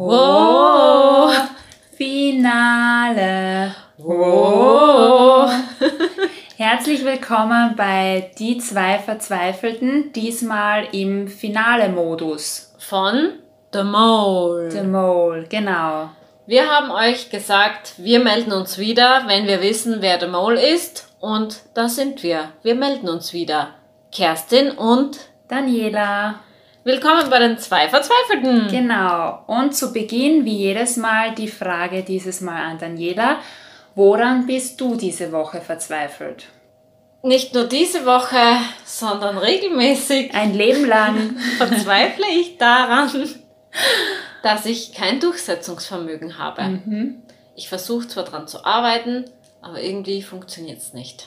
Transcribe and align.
Oh, 0.00 1.28
Finale. 1.96 3.74
Oh. 3.98 5.48
Herzlich 6.56 7.04
willkommen 7.04 7.74
bei 7.76 8.30
Die 8.38 8.58
zwei 8.58 9.00
Verzweifelten, 9.00 10.12
diesmal 10.12 10.86
im 10.92 11.26
Finale-Modus. 11.26 12.76
Von 12.78 13.40
The 13.72 13.82
Mole. 13.82 14.70
The 14.70 14.82
Mole, 14.82 15.46
genau. 15.48 16.10
Wir 16.46 16.70
haben 16.70 16.92
euch 16.92 17.30
gesagt, 17.30 17.94
wir 17.96 18.20
melden 18.20 18.52
uns 18.52 18.78
wieder, 18.78 19.24
wenn 19.26 19.48
wir 19.48 19.60
wissen, 19.60 19.96
wer 19.98 20.20
The 20.20 20.28
Mole 20.28 20.64
ist. 20.64 21.12
Und 21.18 21.62
da 21.74 21.88
sind 21.88 22.22
wir. 22.22 22.52
Wir 22.62 22.76
melden 22.76 23.08
uns 23.08 23.32
wieder. 23.32 23.70
Kerstin 24.12 24.70
und 24.70 25.18
Daniela. 25.48 26.36
Willkommen 26.84 27.28
bei 27.28 27.40
den 27.40 27.58
zwei 27.58 27.88
Verzweifelten. 27.88 28.68
Genau. 28.68 29.42
Und 29.48 29.74
zu 29.74 29.92
Beginn, 29.92 30.44
wie 30.44 30.56
jedes 30.56 30.96
Mal, 30.96 31.34
die 31.34 31.48
Frage 31.48 32.04
dieses 32.04 32.40
Mal 32.40 32.62
an 32.62 32.78
Daniela. 32.78 33.40
Woran 33.96 34.46
bist 34.46 34.80
du 34.80 34.94
diese 34.94 35.32
Woche 35.32 35.60
verzweifelt? 35.60 36.46
Nicht 37.22 37.52
nur 37.52 37.64
diese 37.64 38.06
Woche, 38.06 38.38
sondern 38.84 39.38
regelmäßig. 39.38 40.32
Ein 40.34 40.54
Leben 40.54 40.86
lang 40.86 41.36
verzweifle 41.58 42.26
ich 42.40 42.58
daran, 42.58 43.10
dass 44.44 44.64
ich 44.64 44.94
kein 44.94 45.18
Durchsetzungsvermögen 45.18 46.38
habe. 46.38 46.62
Mhm. 46.62 47.22
Ich 47.56 47.68
versuche 47.68 48.06
zwar 48.06 48.24
daran 48.24 48.46
zu 48.46 48.64
arbeiten, 48.64 49.24
aber 49.60 49.82
irgendwie 49.82 50.22
funktioniert 50.22 50.78
es 50.78 50.92
nicht. 50.92 51.26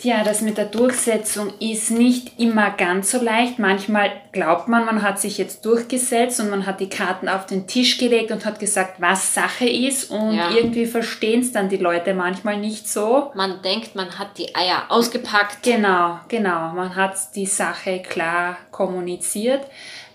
Tja, 0.00 0.24
das 0.24 0.40
mit 0.40 0.56
der 0.56 0.64
Durchsetzung 0.64 1.52
ist 1.60 1.90
nicht 1.90 2.40
immer 2.40 2.70
ganz 2.70 3.10
so 3.10 3.22
leicht. 3.22 3.58
Manchmal 3.58 4.10
glaubt 4.32 4.66
man, 4.66 4.86
man 4.86 5.02
hat 5.02 5.20
sich 5.20 5.36
jetzt 5.36 5.66
durchgesetzt 5.66 6.40
und 6.40 6.48
man 6.48 6.64
hat 6.64 6.80
die 6.80 6.88
Karten 6.88 7.28
auf 7.28 7.44
den 7.44 7.66
Tisch 7.66 7.98
gelegt 7.98 8.30
und 8.30 8.46
hat 8.46 8.58
gesagt, 8.58 9.02
was 9.02 9.34
Sache 9.34 9.68
ist 9.68 10.10
und 10.10 10.32
ja. 10.32 10.52
irgendwie 10.52 10.86
verstehen 10.86 11.40
es 11.40 11.52
dann 11.52 11.68
die 11.68 11.76
Leute 11.76 12.14
manchmal 12.14 12.56
nicht 12.56 12.88
so. 12.88 13.30
Man 13.34 13.60
denkt, 13.60 13.94
man 13.94 14.18
hat 14.18 14.38
die 14.38 14.54
Eier 14.54 14.84
ausgepackt. 14.88 15.62
Genau, 15.62 16.18
genau. 16.28 16.72
Man 16.72 16.96
hat 16.96 17.18
die 17.34 17.44
Sache 17.44 18.00
klar 18.00 18.56
kommuniziert. 18.70 19.66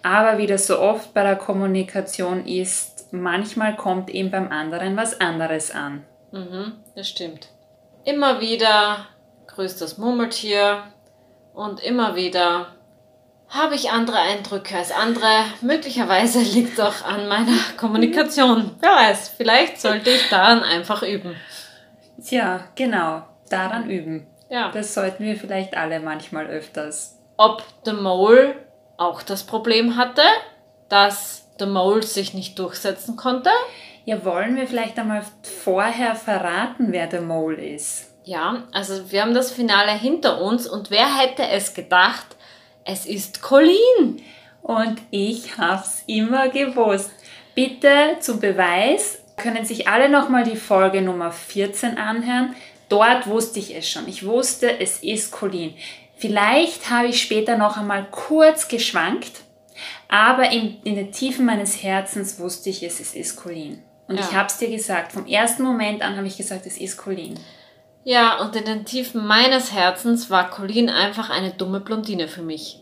Aber 0.02 0.40
wie 0.40 0.48
das 0.48 0.66
so 0.66 0.80
oft 0.80 1.14
bei 1.14 1.22
der 1.22 1.36
Kommunikation 1.36 2.48
ist, 2.48 3.10
manchmal 3.12 3.76
kommt 3.76 4.10
eben 4.10 4.32
beim 4.32 4.52
anderen 4.52 4.98
was 4.98 5.22
anderes 5.22 5.70
an. 5.70 6.04
Mhm, 6.32 6.74
das 6.96 7.08
stimmt. 7.08 7.50
Immer 8.04 8.42
wieder 8.42 9.08
grüßt 9.56 9.82
das 9.82 9.98
Murmeltier 9.98 10.84
und 11.54 11.82
immer 11.82 12.16
wieder 12.16 12.68
habe 13.50 13.76
ich 13.76 13.92
andere 13.92 14.18
Eindrücke 14.18 14.76
als 14.76 14.92
andere. 14.92 15.46
Möglicherweise 15.62 16.40
liegt 16.54 16.80
auch 16.82 17.04
an 17.06 17.28
meiner 17.28 17.58
Kommunikation. 17.78 18.72
Wer 18.80 18.92
weiß, 18.92 19.30
vielleicht 19.30 19.80
sollte 19.80 20.12
ich 20.12 20.30
daran 20.30 20.64
einfach 20.64 21.04
üben. 21.04 21.36
Tja, 22.24 22.68
genau, 22.76 23.24
daran 23.50 23.90
üben. 23.90 24.28
Ja. 24.50 24.72
Das 24.72 24.94
sollten 24.94 25.24
wir 25.24 25.36
vielleicht 25.36 25.76
alle 25.76 26.00
manchmal 26.00 26.48
öfters. 26.48 27.18
Ob 27.38 27.64
The 27.84 27.94
Mole 27.94 28.56
auch 28.98 29.22
das 29.22 29.44
Problem 29.44 29.98
hatte, 29.98 30.24
dass 30.90 31.50
The 31.60 31.66
Mole 31.66 32.04
sich 32.04 32.34
nicht 32.34 32.60
durchsetzen 32.60 33.16
konnte? 33.16 33.50
Ja, 34.06 34.24
wollen 34.24 34.56
wir 34.56 34.68
vielleicht 34.68 35.00
einmal 35.00 35.24
vorher 35.64 36.16
verraten, 36.16 36.92
wer 36.92 37.10
The 37.10 37.20
Mole 37.20 37.64
ist? 37.64 38.15
Ja, 38.26 38.64
also 38.72 39.12
wir 39.12 39.22
haben 39.22 39.36
das 39.36 39.52
Finale 39.52 39.92
hinter 39.92 40.42
uns 40.42 40.68
und 40.68 40.90
wer 40.90 41.18
hätte 41.18 41.48
es 41.48 41.76
gedacht, 41.76 42.36
es 42.84 43.06
ist 43.06 43.42
Colleen. 43.42 44.22
Und 44.64 45.00
ich 45.12 45.60
hab's 45.60 46.04
immer 46.08 46.50
gewusst. 46.50 47.12
Bitte 47.54 48.18
zum 48.20 48.40
Beweis 48.40 49.20
können 49.38 49.64
sich 49.64 49.88
alle 49.88 50.10
nochmal 50.10 50.44
die 50.44 50.56
Folge 50.56 51.04
Nummer 51.04 51.32
14 51.32 52.00
anhören. 52.00 52.56
Dort 52.90 53.28
wusste 53.28 53.60
ich 53.60 53.76
es 53.76 53.88
schon. 53.88 54.08
Ich 54.08 54.26
wusste, 54.26 54.80
es 54.80 55.04
ist 55.04 55.32
Colleen. 55.32 55.76
Vielleicht 56.18 56.90
habe 56.90 57.08
ich 57.08 57.22
später 57.22 57.58
noch 57.58 57.78
einmal 57.78 58.08
kurz 58.10 58.68
geschwankt, 58.68 59.44
aber 60.08 60.52
in, 60.52 60.82
in 60.84 60.96
den 60.96 61.12
Tiefen 61.12 61.46
meines 61.46 61.84
Herzens 61.84 62.40
wusste 62.40 62.72
ich 62.72 62.82
es, 62.82 63.00
es 63.00 63.14
ist 63.14 63.36
Colleen. 63.36 63.84
Und 64.08 64.20
ja. 64.20 64.26
ich 64.26 64.36
habe 64.36 64.48
es 64.48 64.58
dir 64.58 64.70
gesagt. 64.70 65.12
Vom 65.12 65.28
ersten 65.28 65.62
Moment 65.62 66.02
an 66.02 66.18
habe 66.18 66.26
ich 66.26 66.38
gesagt, 66.38 66.66
es 66.66 66.78
ist 66.78 66.98
Colleen. 66.98 67.40
Ja, 68.06 68.40
und 68.40 68.56
in 68.56 68.66
den 68.66 68.86
Tiefen 68.86 69.26
meines 69.26 69.74
Herzens 69.74 70.30
war 70.30 70.52
Colleen 70.52 70.90
einfach 70.90 71.32
eine 71.32 71.52
dumme 71.52 71.80
Blondine 71.80 72.28
für 72.28 72.44
mich. 72.44 72.80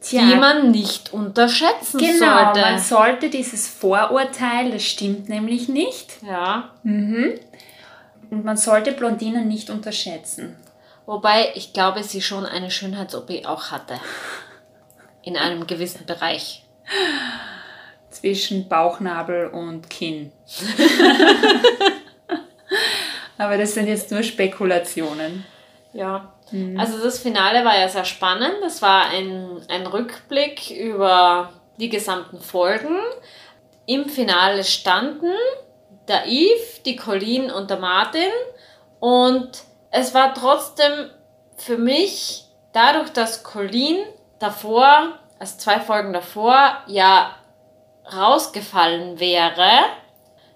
Tja, 0.00 0.20
die 0.20 0.36
man 0.36 0.70
nicht 0.70 1.12
unterschätzen 1.12 1.98
genau, 1.98 2.44
sollte. 2.44 2.60
man 2.60 2.78
sollte 2.78 3.30
dieses 3.30 3.66
Vorurteil, 3.66 4.70
das 4.70 4.84
stimmt 4.84 5.28
nämlich 5.28 5.68
nicht. 5.68 6.22
Ja. 6.22 6.70
Mhm. 6.84 7.32
Und 8.30 8.44
man 8.44 8.56
sollte 8.56 8.92
Blondinen 8.92 9.48
nicht 9.48 9.70
unterschätzen. 9.70 10.54
Wobei 11.04 11.50
ich 11.56 11.72
glaube, 11.72 12.04
sie 12.04 12.22
schon 12.22 12.46
eine 12.46 12.70
Schönheits-OP 12.70 13.46
auch 13.46 13.72
hatte. 13.72 13.98
In 15.22 15.36
einem 15.36 15.66
gewissen 15.66 16.06
Bereich. 16.06 16.64
Zwischen 18.10 18.68
Bauchnabel 18.68 19.48
und 19.48 19.90
Kinn. 19.90 20.30
Aber 23.44 23.58
das 23.58 23.74
sind 23.74 23.88
jetzt 23.88 24.10
nur 24.10 24.22
Spekulationen. 24.22 25.44
Ja. 25.92 26.32
Mhm. 26.50 26.78
Also 26.80 27.02
das 27.02 27.18
Finale 27.18 27.64
war 27.64 27.78
ja 27.78 27.88
sehr 27.88 28.04
spannend. 28.04 28.54
Das 28.62 28.80
war 28.80 29.06
ein, 29.10 29.60
ein 29.68 29.86
Rückblick 29.86 30.70
über 30.70 31.52
die 31.78 31.90
gesamten 31.90 32.40
Folgen. 32.40 32.98
Im 33.86 34.08
Finale 34.08 34.64
standen 34.64 35.34
der 36.08 36.26
Yves, 36.26 36.82
die 36.84 36.96
Colleen 36.96 37.50
und 37.50 37.68
der 37.68 37.78
Martin. 37.78 38.30
Und 38.98 39.50
es 39.90 40.14
war 40.14 40.32
trotzdem 40.32 41.10
für 41.56 41.76
mich, 41.76 42.44
dadurch, 42.72 43.10
dass 43.10 43.44
Colleen 43.44 43.98
davor, 44.38 45.18
also 45.38 45.58
zwei 45.58 45.80
Folgen 45.80 46.12
davor, 46.12 46.78
ja 46.86 47.34
rausgefallen 48.12 49.20
wäre 49.20 49.70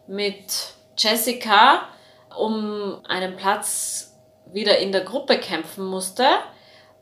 mit 0.07 0.73
Jessica, 0.97 1.89
um 2.39 3.05
einen 3.07 3.37
Platz 3.37 4.17
wieder 4.53 4.79
in 4.79 4.93
der 4.93 5.03
Gruppe 5.03 5.39
kämpfen 5.39 5.85
musste, 5.85 6.25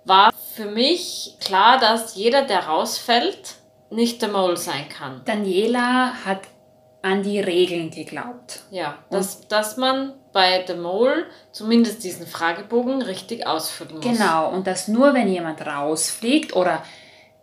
war 0.05 0.33
für 0.55 0.67
mich 0.67 1.37
klar, 1.41 1.79
dass 1.79 2.15
jeder, 2.15 2.43
der 2.43 2.67
rausfällt, 2.67 3.57
nicht 3.91 4.23
der 4.23 4.31
Mole 4.31 4.57
sein 4.57 4.89
kann. 4.89 5.23
Daniela 5.25 6.25
hat 6.25 6.41
an 7.03 7.23
die 7.23 7.39
Regeln 7.39 7.91
geglaubt. 7.91 8.63
Ja, 8.71 8.99
dass, 9.11 9.47
dass 9.47 9.77
man 9.77 10.15
bei 10.33 10.65
The 10.67 10.75
Mole 10.75 11.27
zumindest 11.53 12.03
diesen 12.03 12.27
Fragebogen 12.27 13.01
richtig 13.03 13.47
ausfüllen 13.47 13.97
muss. 13.97 14.05
Genau, 14.05 14.51
und 14.51 14.67
dass 14.67 14.89
nur 14.89 15.15
wenn 15.15 15.29
jemand 15.29 15.65
rausfliegt 15.65 16.55
oder 16.57 16.83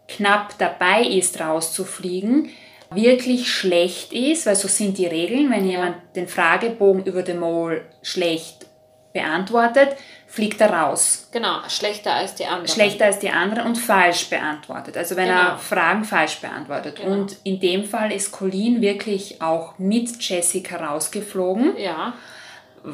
knapp 0.08 0.58
dabei 0.58 1.04
ist, 1.04 1.40
rauszufliegen, 1.40 2.50
wirklich 2.96 3.52
schlecht 3.52 4.14
ist, 4.14 4.46
weil 4.46 4.56
so 4.56 4.68
sind 4.68 4.98
die 4.98 5.08
Regeln, 5.08 5.50
wenn 5.52 5.68
jemand 5.68 5.96
den 6.16 6.28
Fragebogen 6.28 7.06
über 7.06 7.22
den 7.22 7.40
Mole 7.40 7.82
schlecht 8.02 8.66
beantwortet, 9.14 9.96
fliegt 10.28 10.60
er 10.62 10.74
raus. 10.74 11.30
Genau, 11.32 11.60
schlechter 11.68 12.14
als 12.14 12.34
die 12.34 12.46
anderen. 12.46 12.68
Schlechter 12.68 13.06
als 13.06 13.20
die 13.20 13.30
anderen 13.30 13.68
und 13.68 13.76
falsch 13.76 14.30
beantwortet. 14.30 14.98
Also 14.98 15.16
wenn 15.16 15.28
genau. 15.28 15.42
er 15.42 15.58
Fragen 15.60 16.04
falsch 16.04 16.40
beantwortet. 16.40 16.96
Genau. 16.96 17.12
Und 17.12 17.38
in 17.44 17.60
dem 17.60 17.86
Fall 17.86 18.12
ist 18.12 18.32
Colleen 18.32 18.82
wirklich 18.82 19.42
auch 19.42 19.78
mit 19.78 20.20
Jessica 20.20 20.84
rausgeflogen. 20.84 21.78
Ja. 21.78 22.14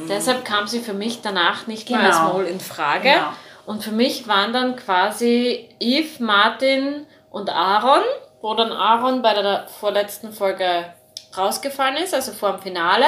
Deshalb 0.09 0.45
kam 0.45 0.67
sie 0.67 0.81
für 0.81 0.93
mich 0.93 1.21
danach 1.21 1.65
nicht 1.65 1.87
genau. 1.87 1.99
mehr 1.99 2.07
als 2.09 2.17
genau. 2.17 2.33
Mole 2.33 2.49
in 2.49 2.59
Frage. 2.59 3.09
Genau. 3.09 3.33
Und 3.65 3.83
für 3.83 3.91
mich 3.91 4.27
waren 4.27 4.51
dann 4.51 4.75
quasi 4.75 5.69
Eve, 5.79 6.23
Martin 6.23 7.05
und 7.31 7.49
Aaron 7.49 8.03
wo 8.41 8.53
dann 8.53 8.71
Aaron 8.71 9.21
bei 9.21 9.33
der 9.33 9.67
vorletzten 9.79 10.31
Folge 10.31 10.93
rausgefallen 11.37 11.97
ist, 11.97 12.13
also 12.13 12.31
vor 12.31 12.53
dem 12.53 12.61
Finale. 12.61 13.05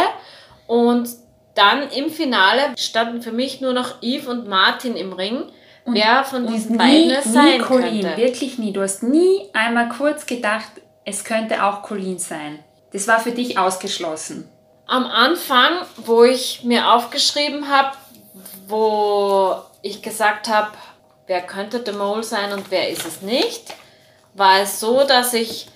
Und 0.68 1.10
dann 1.56 1.90
im 1.90 2.10
Finale 2.10 2.74
standen 2.78 3.22
für 3.22 3.32
mich 3.32 3.62
nur 3.62 3.74
noch 3.74 4.02
Eve 4.02 4.30
und 4.30 4.48
Martin 4.48 4.96
im 4.96 5.14
Ring. 5.14 5.44
Und, 5.84 5.96
wer 5.96 6.24
von 6.24 6.48
diesen 6.48 6.74
nie, 6.74 6.78
beiden 6.78 7.12
es 7.12 7.26
sein 7.26 7.58
nie 7.58 7.60
Colleen, 7.60 8.02
könnte. 8.02 8.18
Wirklich 8.18 8.58
nie. 8.58 8.72
Du 8.72 8.82
hast 8.82 9.04
nie 9.04 9.50
einmal 9.54 9.90
kurz 9.90 10.26
gedacht, 10.26 10.72
es 11.06 11.24
könnte 11.24 11.64
auch 11.64 11.82
Colleen 11.82 12.20
sein. 12.20 12.60
Das 12.94 13.08
war 13.08 13.20
für 13.20 13.32
dich 13.32 13.58
ausgeschlossen. 13.58 14.50
Am 14.86 15.06
Anfang, 15.06 15.72
wo 15.98 16.24
ich 16.24 16.64
mir 16.64 16.92
aufgeschrieben 16.94 17.70
habe, 17.70 17.96
wo 18.68 19.56
ich 19.82 20.02
gesagt 20.02 20.50
habe, 20.50 20.72
wer 21.28 21.42
könnte 21.42 21.82
The 21.86 21.94
Mole 21.94 22.24
sein 22.24 22.52
und 22.54 22.70
wer 22.70 22.90
ist 22.90 23.06
es 23.06 23.22
nicht, 23.22 23.74
war 24.34 24.62
es 24.62 24.80
so, 24.80 25.04
dass 25.04 25.34
ich 25.34 25.68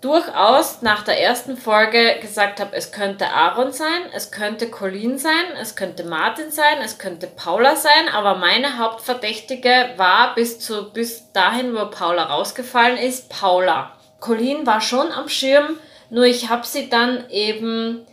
durchaus 0.00 0.82
nach 0.82 1.02
der 1.02 1.18
ersten 1.20 1.56
Folge 1.56 2.18
gesagt 2.20 2.60
habe, 2.60 2.76
es 2.76 2.92
könnte 2.92 3.30
Aaron 3.30 3.72
sein, 3.72 4.02
es 4.14 4.30
könnte 4.30 4.68
Colleen 4.68 5.18
sein, 5.18 5.32
es 5.58 5.76
könnte 5.76 6.04
Martin 6.04 6.50
sein, 6.50 6.82
es 6.84 6.98
könnte 6.98 7.26
Paula 7.26 7.74
sein, 7.74 8.08
aber 8.12 8.34
meine 8.34 8.76
Hauptverdächtige 8.76 9.94
war 9.96 10.34
bis, 10.34 10.60
zu, 10.60 10.92
bis 10.92 11.32
dahin, 11.32 11.74
wo 11.74 11.86
Paula 11.86 12.24
rausgefallen 12.24 12.98
ist, 12.98 13.30
Paula. 13.30 13.92
Colleen 14.20 14.66
war 14.66 14.82
schon 14.82 15.10
am 15.10 15.28
Schirm, 15.28 15.78
Nur 16.10 16.24
ich 16.24 16.50
habe 16.50 16.66
sie 16.66 16.88
dann 16.90 17.28
eben 17.30 18.06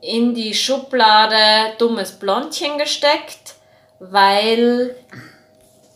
in 0.00 0.34
die 0.34 0.54
Schublade 0.54 1.74
dummes 1.78 2.12
Blondchen 2.12 2.78
gesteckt, 2.78 3.54
weil 3.98 4.94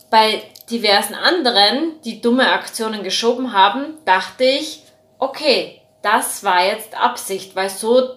bei 0.09 0.43
diversen 0.69 1.15
anderen, 1.15 2.01
die 2.03 2.21
dumme 2.21 2.51
Aktionen 2.51 3.03
geschoben 3.03 3.53
haben, 3.53 3.97
dachte 4.05 4.43
ich, 4.43 4.83
okay, 5.19 5.81
das 6.01 6.43
war 6.43 6.63
jetzt 6.63 6.99
Absicht, 6.99 7.55
weil 7.55 7.69
so, 7.69 8.15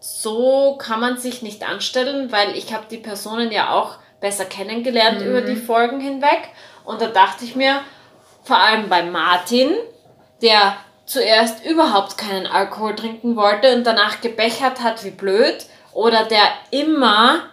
so 0.00 0.76
kann 0.78 1.00
man 1.00 1.18
sich 1.18 1.42
nicht 1.42 1.68
anstellen, 1.68 2.30
weil 2.32 2.56
ich 2.56 2.72
habe 2.72 2.86
die 2.90 2.98
Personen 2.98 3.50
ja 3.50 3.72
auch 3.72 3.98
besser 4.20 4.44
kennengelernt 4.44 5.20
mhm. 5.20 5.26
über 5.26 5.40
die 5.40 5.56
Folgen 5.56 6.00
hinweg. 6.00 6.48
Und 6.84 7.00
da 7.00 7.08
dachte 7.08 7.44
ich 7.44 7.56
mir, 7.56 7.80
vor 8.42 8.58
allem 8.58 8.88
bei 8.88 9.02
Martin, 9.02 9.70
der 10.42 10.76
zuerst 11.06 11.64
überhaupt 11.64 12.18
keinen 12.18 12.46
Alkohol 12.46 12.94
trinken 12.94 13.36
wollte 13.36 13.74
und 13.74 13.84
danach 13.84 14.20
gebechert 14.20 14.82
hat 14.82 15.04
wie 15.04 15.10
blöd, 15.10 15.66
oder 15.92 16.24
der 16.24 16.42
immer 16.70 17.44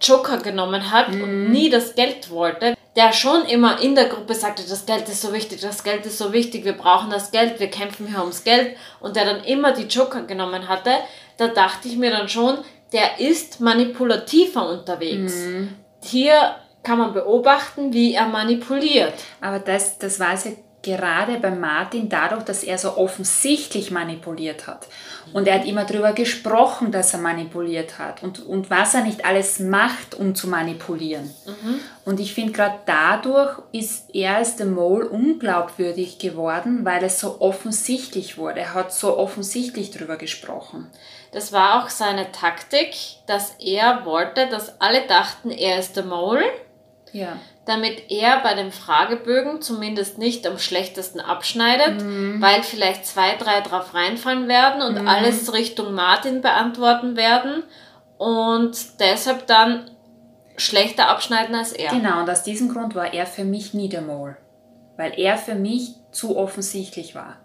Joker 0.00 0.38
genommen 0.38 0.90
hat 0.90 1.10
mhm. 1.10 1.22
und 1.22 1.50
nie 1.50 1.70
das 1.70 1.94
Geld 1.94 2.30
wollte, 2.30 2.76
der 2.96 3.12
schon 3.12 3.44
immer 3.44 3.80
in 3.80 3.94
der 3.94 4.06
Gruppe 4.06 4.34
sagte, 4.34 4.62
das 4.66 4.86
Geld 4.86 5.08
ist 5.08 5.20
so 5.20 5.32
wichtig, 5.32 5.60
das 5.60 5.84
Geld 5.84 6.06
ist 6.06 6.16
so 6.16 6.32
wichtig, 6.32 6.64
wir 6.64 6.72
brauchen 6.72 7.10
das 7.10 7.30
Geld, 7.30 7.60
wir 7.60 7.68
kämpfen 7.68 8.06
hier 8.06 8.20
ums 8.20 8.42
Geld 8.42 8.76
und 9.00 9.16
der 9.16 9.26
dann 9.26 9.44
immer 9.44 9.72
die 9.72 9.84
Joker 9.84 10.22
genommen 10.22 10.66
hatte, 10.68 10.90
da 11.36 11.48
dachte 11.48 11.88
ich 11.88 11.96
mir 11.96 12.10
dann 12.10 12.28
schon, 12.28 12.58
der 12.92 13.20
ist 13.20 13.60
manipulativer 13.60 14.68
unterwegs. 14.68 15.34
Mhm. 15.34 15.74
Hier 16.02 16.56
kann 16.82 16.98
man 16.98 17.12
beobachten, 17.12 17.92
wie 17.92 18.14
er 18.14 18.28
manipuliert. 18.28 19.14
Aber 19.40 19.58
das, 19.58 19.98
das 19.98 20.18
war 20.20 20.32
ja 20.32 20.52
gerade 20.86 21.38
bei 21.38 21.50
Martin 21.50 22.08
dadurch, 22.08 22.44
dass 22.44 22.62
er 22.62 22.78
so 22.78 22.96
offensichtlich 22.96 23.90
manipuliert 23.90 24.68
hat. 24.68 24.86
Und 25.32 25.48
er 25.48 25.58
hat 25.58 25.66
immer 25.66 25.84
darüber 25.84 26.12
gesprochen, 26.12 26.92
dass 26.92 27.12
er 27.12 27.18
manipuliert 27.18 27.98
hat 27.98 28.22
und, 28.22 28.46
und 28.46 28.70
was 28.70 28.94
er 28.94 29.02
nicht 29.02 29.24
alles 29.24 29.58
macht, 29.58 30.14
um 30.14 30.36
zu 30.36 30.46
manipulieren. 30.46 31.24
Mhm. 31.44 31.80
Und 32.04 32.20
ich 32.20 32.32
finde, 32.32 32.52
gerade 32.52 32.78
dadurch 32.86 33.58
ist 33.72 34.14
er 34.14 34.36
als 34.36 34.54
der 34.54 34.66
Mole 34.66 35.08
unglaubwürdig 35.08 36.18
geworden, 36.18 36.84
weil 36.84 37.02
es 37.02 37.18
so 37.18 37.40
offensichtlich 37.40 38.38
wurde. 38.38 38.60
Er 38.60 38.74
hat 38.74 38.92
so 38.92 39.18
offensichtlich 39.18 39.90
darüber 39.90 40.16
gesprochen. 40.16 40.86
Das 41.32 41.52
war 41.52 41.82
auch 41.82 41.88
seine 41.88 42.30
Taktik, 42.30 42.94
dass 43.26 43.56
er 43.58 44.04
wollte, 44.04 44.48
dass 44.48 44.80
alle 44.80 45.04
dachten, 45.08 45.50
er 45.50 45.80
ist 45.80 45.96
der 45.96 46.04
Mole. 46.04 46.44
Ja 47.12 47.36
damit 47.66 48.10
er 48.10 48.40
bei 48.42 48.54
den 48.54 48.70
Fragebögen 48.70 49.60
zumindest 49.60 50.18
nicht 50.18 50.46
am 50.46 50.56
schlechtesten 50.56 51.20
abschneidet, 51.20 52.02
mhm. 52.02 52.40
weil 52.40 52.62
vielleicht 52.62 53.04
zwei, 53.04 53.34
drei 53.34 53.60
drauf 53.60 53.92
reinfallen 53.92 54.46
werden 54.46 54.82
und 54.82 55.02
mhm. 55.02 55.08
alles 55.08 55.52
Richtung 55.52 55.92
Martin 55.92 56.40
beantworten 56.40 57.16
werden 57.16 57.64
und 58.18 59.00
deshalb 59.00 59.48
dann 59.48 59.90
schlechter 60.56 61.08
abschneiden 61.08 61.56
als 61.56 61.72
er. 61.72 61.90
Genau, 61.90 62.20
und 62.20 62.30
aus 62.30 62.44
diesem 62.44 62.68
Grund 62.68 62.94
war 62.94 63.12
er 63.12 63.26
für 63.26 63.44
mich 63.44 63.74
nie 63.74 63.88
der 63.88 64.02
Mole, 64.02 64.36
weil 64.96 65.18
er 65.18 65.36
für 65.36 65.56
mich 65.56 65.96
zu 66.12 66.36
offensichtlich 66.36 67.16
war. 67.16 67.36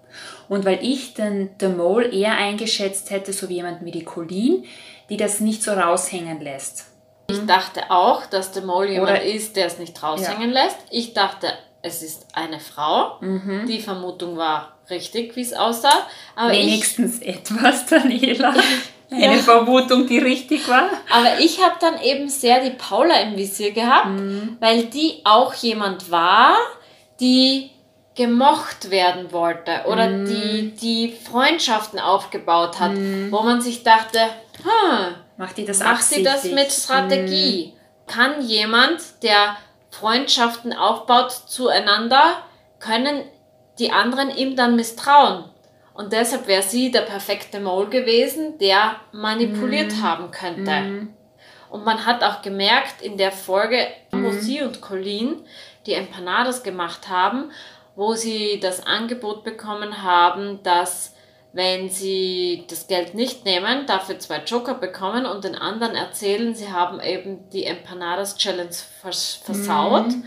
Und 0.48 0.66
weil 0.66 0.80
ich 0.84 1.16
den, 1.16 1.58
den 1.58 1.78
Mole 1.78 2.08
eher 2.08 2.38
eingeschätzt 2.38 3.10
hätte, 3.10 3.34
so 3.34 3.50
wie 3.50 3.56
jemand 3.56 3.84
wie 3.84 3.92
die 3.92 4.06
Colleen, 4.06 4.66
die 5.10 5.18
das 5.18 5.40
nicht 5.40 5.64
so 5.64 5.72
raushängen 5.72 6.42
lässt 6.42 6.91
ich 7.30 7.42
mhm. 7.42 7.48
dachte 7.48 7.90
auch, 7.90 8.26
dass 8.26 8.52
der 8.52 8.64
Mole 8.64 8.92
jemand 8.92 9.12
Oder 9.12 9.24
ist, 9.24 9.56
der 9.56 9.68
es 9.68 9.80
nicht 9.80 10.02
raushängen 10.02 10.54
ja. 10.54 10.64
lässt. 10.64 10.78
Ich 10.90 11.14
dachte, 11.14 11.48
es 11.82 12.04
ist 12.04 12.28
eine 12.34 12.60
Frau. 12.60 13.18
Mhm. 13.22 13.66
Die 13.68 13.80
Vermutung 13.80 14.38
war 14.38 14.74
richtig, 14.90 15.36
wie 15.36 15.42
es 15.42 15.54
aussah. 15.54 16.08
Aber 16.36 16.52
Wenigstens 16.52 17.22
ich, 17.22 17.28
etwas, 17.28 17.86
Daniela. 17.88 18.54
Eine 19.10 19.36
ja. 19.36 19.42
Vermutung, 19.42 20.08
die 20.08 20.20
richtig 20.20 20.68
war. 20.70 20.90
Aber 21.12 21.40
ich 21.40 21.62
habe 21.62 21.76
dann 21.82 22.02
eben 22.02 22.30
sehr 22.30 22.62
die 22.62 22.72
Paula 22.72 23.20
im 23.22 23.36
Visier 23.36 23.72
gehabt, 23.72 24.08
mhm. 24.08 24.58
weil 24.60 24.86
die 24.86 25.22
auch 25.26 25.54
jemand 25.54 26.12
war, 26.12 26.56
die 27.20 27.72
gemocht 28.16 28.90
werden 28.90 29.32
wollte 29.32 29.86
oder 29.86 30.10
mhm. 30.10 30.26
die, 30.26 30.72
die 30.76 31.12
Freundschaften 31.12 32.00
aufgebaut 32.00 32.80
hat, 32.80 32.94
mhm. 32.94 33.32
wo 33.32 33.42
man 33.42 33.62
sich 33.62 33.84
dachte, 33.84 34.20
hm, 34.64 35.16
Macht 35.38 35.58
die 35.58 35.66
das 35.66 35.80
Macht 35.80 36.04
sie 36.04 36.24
das 36.24 36.46
mit 36.46 36.72
Strategie? 36.72 37.74
Mhm. 37.74 38.08
Kann 38.08 38.42
jemand, 38.42 39.02
der 39.24 39.58
Freundschaften 39.90 40.74
aufbaut 40.74 41.32
zueinander, 41.32 42.44
können 42.80 43.24
die 43.80 43.92
anderen 43.92 44.30
ihm 44.30 44.56
dann 44.56 44.76
misstrauen? 44.76 45.46
Und 45.94 46.14
deshalb 46.14 46.48
wäre 46.48 46.64
sie 46.64 46.92
der 46.92 47.02
perfekte 47.02 47.60
Mole 47.60 47.90
gewesen, 47.90 48.58
der 48.58 48.96
manipuliert 49.12 49.94
mhm. 49.94 50.02
haben 50.02 50.32
könnte. 50.32 50.72
Mhm. 50.72 51.14
Und 51.70 51.86
man 51.86 52.06
hat 52.06 52.24
auch 52.24 52.42
gemerkt 52.42 53.02
in 53.02 53.18
der 53.18 53.32
Folge, 53.32 53.88
wo 54.12 54.18
mhm. 54.18 54.40
sie 54.40 54.62
und 54.62 54.82
Colleen 54.82 55.46
die 55.86 55.94
Empanadas 55.94 56.64
gemacht 56.64 57.10
haben, 57.10 57.52
wo 57.96 58.14
sie 58.14 58.60
das 58.60 58.86
Angebot 58.86 59.44
bekommen 59.44 60.04
haben, 60.04 60.62
dass 60.64 61.14
wenn 61.54 61.90
sie 61.90 62.64
das 62.70 62.88
Geld 62.88 63.14
nicht 63.14 63.46
nehmen, 63.46 63.86
dafür 63.86 64.18
zwei 64.20 64.38
Joker 64.38 64.76
bekommen 64.76 65.26
und 65.26 65.44
den 65.44 65.56
anderen 65.56 65.96
erzählen, 65.96 66.56
sie 66.56 66.72
haben 66.72 67.02
eben 67.02 67.50
die 67.50 67.66
Empanadas 67.66 68.38
Challenge 68.38 68.76
vers 69.02 69.42
versaut. 69.44 70.08
Mhm. 70.08 70.24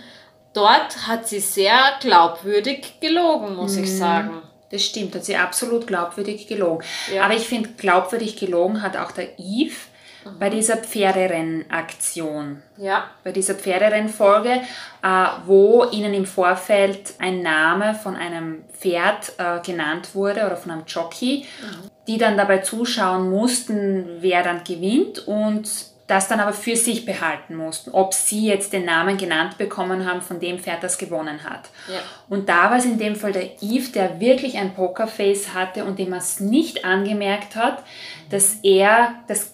Dort 0.52 1.06
hat 1.06 1.26
sie 1.26 1.40
sehr 1.40 1.94
glaubwürdig 2.00 3.00
gelogen, 3.00 3.56
muss 3.56 3.76
mhm. 3.76 3.84
ich 3.84 3.96
sagen. 3.96 4.42
Das 4.70 4.84
stimmt, 4.84 5.14
hat 5.14 5.24
sie 5.24 5.36
absolut 5.36 5.86
glaubwürdig 5.86 6.46
gelogen. 6.46 6.84
Ja. 7.12 7.24
Aber 7.24 7.34
ich 7.34 7.46
finde, 7.46 7.70
glaubwürdig 7.70 8.36
gelogen 8.36 8.82
hat 8.82 8.96
auch 8.96 9.12
der 9.12 9.38
Eve 9.38 9.76
mhm. 10.24 10.38
bei 10.38 10.50
dieser 10.50 10.76
Pferderennaktion. 10.76 12.62
Ja. 12.76 13.04
Bei 13.22 13.32
dieser 13.32 13.54
Pferderennfolge, 13.54 14.60
äh, 15.02 15.26
wo 15.46 15.84
ihnen 15.90 16.14
im 16.14 16.26
Vorfeld 16.26 17.14
ein 17.18 17.42
Name 17.42 17.94
von 17.94 18.16
einem 18.16 18.64
Pferd 18.72 19.32
äh, 19.38 19.60
genannt 19.60 20.14
wurde 20.14 20.46
oder 20.46 20.56
von 20.56 20.72
einem 20.72 20.84
Jockey, 20.86 21.46
mhm. 21.60 21.90
die 22.06 22.18
dann 22.18 22.36
dabei 22.36 22.58
zuschauen 22.58 23.30
mussten, 23.30 24.18
wer 24.20 24.42
dann 24.42 24.64
gewinnt 24.64 25.26
und 25.26 25.94
das 26.06 26.28
dann 26.28 26.40
aber 26.40 26.52
für 26.52 26.76
sich 26.76 27.06
behalten 27.06 27.56
mussten, 27.56 27.90
ob 27.90 28.12
sie 28.12 28.46
jetzt 28.46 28.72
den 28.72 28.84
Namen 28.84 29.16
genannt 29.16 29.56
bekommen 29.56 30.06
haben 30.06 30.20
von 30.20 30.38
dem 30.38 30.58
Pferd, 30.58 30.82
das 30.82 30.98
gewonnen 30.98 31.44
hat. 31.44 31.70
Ja. 31.88 32.00
Und 32.28 32.48
da 32.48 32.70
war 32.70 32.76
es 32.76 32.84
in 32.84 32.98
dem 32.98 33.16
Fall 33.16 33.32
der 33.32 33.62
Eve, 33.62 33.90
der 33.90 34.20
wirklich 34.20 34.58
ein 34.58 34.74
Pokerface 34.74 35.54
hatte 35.54 35.84
und 35.84 35.98
dem 35.98 36.10
man 36.10 36.18
es 36.18 36.40
nicht 36.40 36.84
angemerkt 36.84 37.56
hat, 37.56 37.82
dass 38.28 38.56
er 38.62 39.14
das 39.28 39.53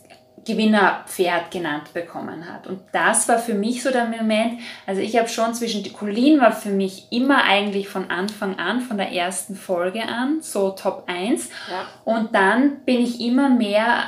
Gewinnerpferd 0.50 1.50
genannt 1.50 1.92
bekommen 1.92 2.52
hat. 2.52 2.66
Und 2.66 2.80
das 2.92 3.28
war 3.28 3.38
für 3.38 3.54
mich 3.54 3.82
so 3.82 3.90
der 3.90 4.06
Moment, 4.06 4.60
also 4.86 5.00
ich 5.00 5.16
habe 5.16 5.28
schon 5.28 5.54
zwischen, 5.54 5.92
Colleen 5.92 6.40
war 6.40 6.52
für 6.52 6.70
mich 6.70 7.06
immer 7.10 7.44
eigentlich 7.44 7.88
von 7.88 8.10
Anfang 8.10 8.58
an, 8.58 8.80
von 8.80 8.96
der 8.96 9.12
ersten 9.12 9.54
Folge 9.54 10.02
an, 10.02 10.40
so 10.40 10.70
Top 10.70 11.04
1. 11.06 11.48
Ja. 11.70 11.86
Und 12.04 12.34
dann 12.34 12.80
bin 12.84 13.00
ich 13.00 13.20
immer 13.20 13.48
mehr 13.48 14.04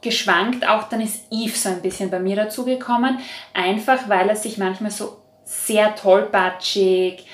geschwankt, 0.00 0.66
auch 0.66 0.88
dann 0.88 1.00
ist 1.00 1.26
Eve 1.30 1.56
so 1.56 1.68
ein 1.68 1.82
bisschen 1.82 2.10
bei 2.10 2.18
mir 2.18 2.36
dazugekommen, 2.36 3.18
einfach 3.54 4.08
weil 4.08 4.28
er 4.28 4.36
sich 4.36 4.58
manchmal 4.58 4.90
so 4.90 5.18
sehr 5.44 5.94
tollpatschig, 5.94 7.26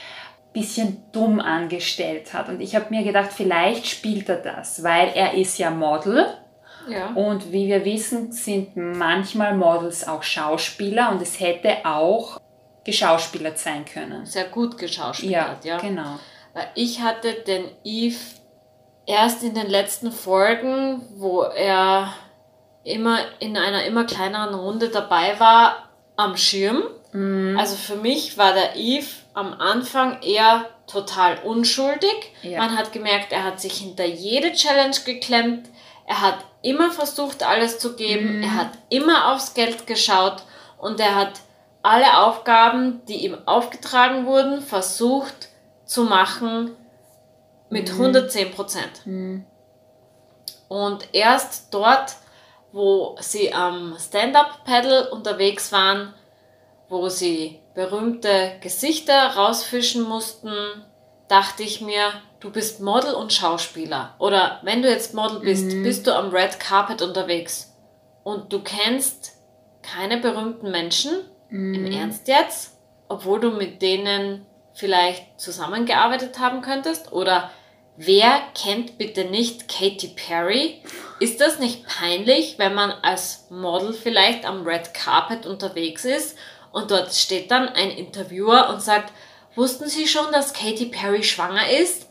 bisschen 0.52 1.02
dumm 1.12 1.38
angestellt 1.38 2.32
hat. 2.34 2.48
Und 2.48 2.60
ich 2.60 2.74
habe 2.74 2.86
mir 2.90 3.04
gedacht, 3.04 3.30
vielleicht 3.32 3.86
spielt 3.86 4.28
er 4.28 4.38
das, 4.38 4.82
weil 4.82 5.12
er 5.14 5.34
ist 5.34 5.58
ja 5.58 5.70
Model 5.70 6.26
ja. 6.88 7.12
Und 7.14 7.52
wie 7.52 7.68
wir 7.68 7.84
wissen, 7.84 8.32
sind 8.32 8.76
manchmal 8.76 9.56
Models 9.56 10.06
auch 10.06 10.22
Schauspieler 10.22 11.10
und 11.10 11.22
es 11.22 11.40
hätte 11.40 11.84
auch 11.84 12.40
geschauspielert 12.84 13.58
sein 13.58 13.84
können. 13.84 14.24
Sehr 14.26 14.44
gut 14.44 14.78
geschauspielert, 14.78 15.64
ja. 15.64 15.76
ja. 15.76 15.80
Genau. 15.80 16.18
Weil 16.54 16.68
ich 16.74 17.00
hatte 17.00 17.32
den 17.46 17.64
Eve 17.84 18.16
erst 19.06 19.42
in 19.42 19.54
den 19.54 19.68
letzten 19.68 20.12
Folgen, 20.12 21.02
wo 21.16 21.42
er 21.42 22.12
immer 22.84 23.18
in 23.40 23.56
einer 23.56 23.84
immer 23.84 24.04
kleineren 24.04 24.54
Runde 24.54 24.88
dabei 24.88 25.38
war, 25.38 25.90
am 26.16 26.36
Schirm. 26.36 26.84
Mhm. 27.12 27.56
Also 27.58 27.76
für 27.76 27.96
mich 27.96 28.38
war 28.38 28.52
der 28.52 28.76
Eve 28.76 29.06
am 29.34 29.52
Anfang 29.54 30.22
eher 30.22 30.66
total 30.86 31.38
unschuldig. 31.44 32.32
Ja. 32.42 32.60
Man 32.60 32.76
hat 32.76 32.92
gemerkt, 32.92 33.32
er 33.32 33.44
hat 33.44 33.60
sich 33.60 33.78
hinter 33.78 34.04
jede 34.04 34.52
Challenge 34.52 34.96
geklemmt. 35.04 35.68
Er 36.06 36.20
hat 36.20 36.38
immer 36.62 36.90
versucht, 36.90 37.42
alles 37.42 37.78
zu 37.78 37.96
geben. 37.96 38.38
Mhm. 38.38 38.42
Er 38.44 38.54
hat 38.54 38.70
immer 38.88 39.32
aufs 39.32 39.54
Geld 39.54 39.86
geschaut 39.86 40.42
und 40.78 41.00
er 41.00 41.14
hat 41.16 41.40
alle 41.82 42.18
Aufgaben, 42.18 43.04
die 43.06 43.24
ihm 43.24 43.36
aufgetragen 43.46 44.26
wurden, 44.26 44.60
versucht 44.60 45.48
zu 45.84 46.04
machen 46.04 46.76
mit 47.70 47.92
mhm. 47.92 48.00
110 48.00 48.50
Prozent. 48.52 49.06
Mhm. 49.06 49.44
Und 50.68 51.08
erst 51.12 51.72
dort, 51.72 52.16
wo 52.72 53.16
sie 53.20 53.52
am 53.52 53.96
Stand-up-Paddle 53.98 55.10
unterwegs 55.10 55.70
waren, 55.72 56.12
wo 56.88 57.08
sie 57.08 57.60
berühmte 57.74 58.56
Gesichter 58.60 59.34
rausfischen 59.36 60.02
mussten, 60.02 60.56
dachte 61.28 61.62
ich 61.62 61.80
mir, 61.80 62.12
du 62.40 62.50
bist 62.50 62.80
Model 62.80 63.14
und 63.14 63.32
Schauspieler. 63.32 64.14
Oder 64.18 64.60
wenn 64.62 64.82
du 64.82 64.88
jetzt 64.88 65.14
Model 65.14 65.40
bist, 65.40 65.66
mhm. 65.72 65.82
bist 65.82 66.06
du 66.06 66.14
am 66.14 66.30
Red 66.30 66.60
Carpet 66.60 67.02
unterwegs 67.02 67.74
und 68.22 68.52
du 68.52 68.60
kennst 68.60 69.32
keine 69.82 70.18
berühmten 70.18 70.70
Menschen, 70.70 71.12
mhm. 71.50 71.74
im 71.74 71.86
Ernst 71.92 72.28
jetzt, 72.28 72.78
obwohl 73.08 73.40
du 73.40 73.50
mit 73.50 73.82
denen 73.82 74.46
vielleicht 74.74 75.40
zusammengearbeitet 75.40 76.38
haben 76.38 76.60
könntest? 76.60 77.12
Oder 77.12 77.50
wer 77.96 78.42
kennt 78.54 78.98
bitte 78.98 79.24
nicht 79.24 79.68
Katy 79.68 80.08
Perry? 80.08 80.82
Ist 81.18 81.40
das 81.40 81.58
nicht 81.58 81.86
peinlich, 81.86 82.58
wenn 82.58 82.74
man 82.74 82.90
als 82.90 83.46
Model 83.50 83.92
vielleicht 83.92 84.44
am 84.44 84.66
Red 84.66 84.92
Carpet 84.92 85.46
unterwegs 85.46 86.04
ist 86.04 86.36
und 86.72 86.90
dort 86.90 87.14
steht 87.14 87.50
dann 87.50 87.68
ein 87.68 87.90
Interviewer 87.90 88.68
und 88.68 88.82
sagt, 88.82 89.12
wussten 89.56 89.88
Sie 89.88 90.06
schon, 90.06 90.30
dass 90.32 90.52
Katy 90.52 90.86
Perry 90.86 91.22
schwanger 91.22 91.68
ist? 91.68 92.08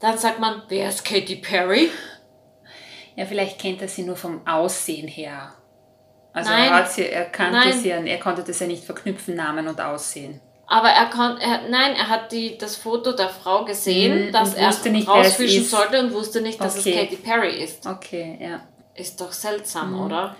Dann 0.00 0.18
sagt 0.18 0.40
man, 0.40 0.62
wer 0.68 0.88
ist 0.88 1.04
Katy 1.04 1.36
Perry? 1.36 1.90
Ja, 3.16 3.26
vielleicht 3.26 3.58
kennt 3.58 3.82
er 3.82 3.88
sie 3.88 4.02
nur 4.02 4.16
vom 4.16 4.46
Aussehen 4.46 5.08
her. 5.08 5.52
Also 6.32 6.50
Nein. 6.50 6.68
er, 6.68 6.74
hat 6.74 6.92
sie, 6.92 7.06
er, 7.06 7.24
kannte 7.24 7.72
sie, 7.72 7.90
er 7.90 8.18
konnte 8.18 8.42
das 8.42 8.60
ja 8.60 8.66
nicht 8.66 8.84
verknüpfen, 8.84 9.34
Namen 9.34 9.66
und 9.68 9.80
Aussehen. 9.80 10.40
Aber 10.66 10.88
er 10.88 11.06
konnte, 11.06 11.44
nein, 11.68 11.96
er 11.96 12.08
hat 12.08 12.30
die, 12.30 12.56
das 12.56 12.76
Foto 12.76 13.10
der 13.12 13.28
Frau 13.28 13.64
gesehen, 13.64 14.28
mhm, 14.28 14.32
dass 14.32 14.54
er 14.54 14.70
nicht, 14.92 15.08
rausfischen 15.08 15.64
sollte 15.64 15.98
und 15.98 16.12
wusste 16.12 16.40
nicht, 16.40 16.60
dass 16.60 16.78
okay. 16.78 16.92
es 16.92 16.96
Katy 16.96 17.16
Perry 17.16 17.62
ist. 17.62 17.84
Okay, 17.86 18.38
ja. 18.40 18.60
Ist 18.94 19.20
doch 19.20 19.32
seltsam, 19.32 19.94
mhm. 19.94 20.00
oder? 20.02 20.36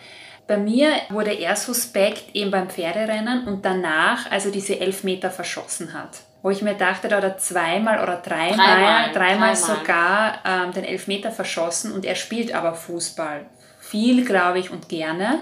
Bei 0.47 0.57
mir 0.57 0.93
wurde 1.09 1.33
er 1.33 1.57
suspekt 1.57 2.35
eben 2.35 2.53
beim 2.53 2.71
Pferderennen 2.71 3.49
und 3.49 3.65
danach, 3.65 4.31
also 4.31 4.51
diese 4.53 4.79
elf 4.79 5.03
Meter 5.03 5.31
verschossen 5.31 5.93
hat. 5.93 6.21
Wo 6.43 6.51
ich 6.51 6.63
mir 6.63 6.75
dachte, 6.75 7.09
da 7.09 7.17
hat 7.17 7.25
er 7.25 7.39
zweimal 7.39 8.03
oder 8.03 8.17
dreimal, 8.17 8.57
dreimal, 8.57 9.13
dreimal, 9.13 9.57
sogar 9.57 10.39
ähm, 10.47 10.73
den 10.73 10.85
Elfmeter 10.85 11.31
verschossen 11.31 11.93
und 11.93 12.05
er 12.05 12.15
spielt 12.15 12.55
aber 12.55 12.75
Fußball. 12.75 13.47
Viel, 13.79 14.25
glaube 14.25 14.59
ich, 14.59 14.71
und 14.71 14.89
gerne. 14.89 15.41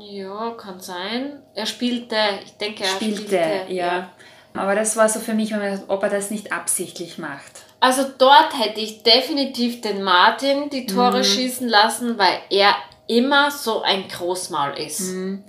Ja, 0.00 0.50
kann 0.52 0.80
sein. 0.80 1.42
Er 1.54 1.66
spielte, 1.66 2.16
ich 2.44 2.56
denke, 2.58 2.84
er 2.84 2.90
spielte. 2.90 3.22
spielte 3.22 3.64
ja. 3.68 3.86
ja. 3.86 4.10
Aber 4.54 4.74
das 4.74 4.96
war 4.96 5.08
so 5.08 5.20
für 5.20 5.34
mich, 5.34 5.54
ob 5.88 6.02
er 6.02 6.08
das 6.08 6.30
nicht 6.30 6.52
absichtlich 6.52 7.18
macht. 7.18 7.62
Also 7.80 8.04
dort 8.18 8.58
hätte 8.58 8.80
ich 8.80 9.02
definitiv 9.02 9.80
den 9.80 10.02
Martin 10.02 10.68
die 10.70 10.86
Tore 10.86 11.18
mhm. 11.18 11.24
schießen 11.24 11.68
lassen, 11.68 12.18
weil 12.18 12.40
er 12.50 12.74
immer 13.06 13.50
so 13.50 13.82
ein 13.82 14.08
Großmaul 14.08 14.74
ist. 14.78 15.00
Mhm. 15.00 15.44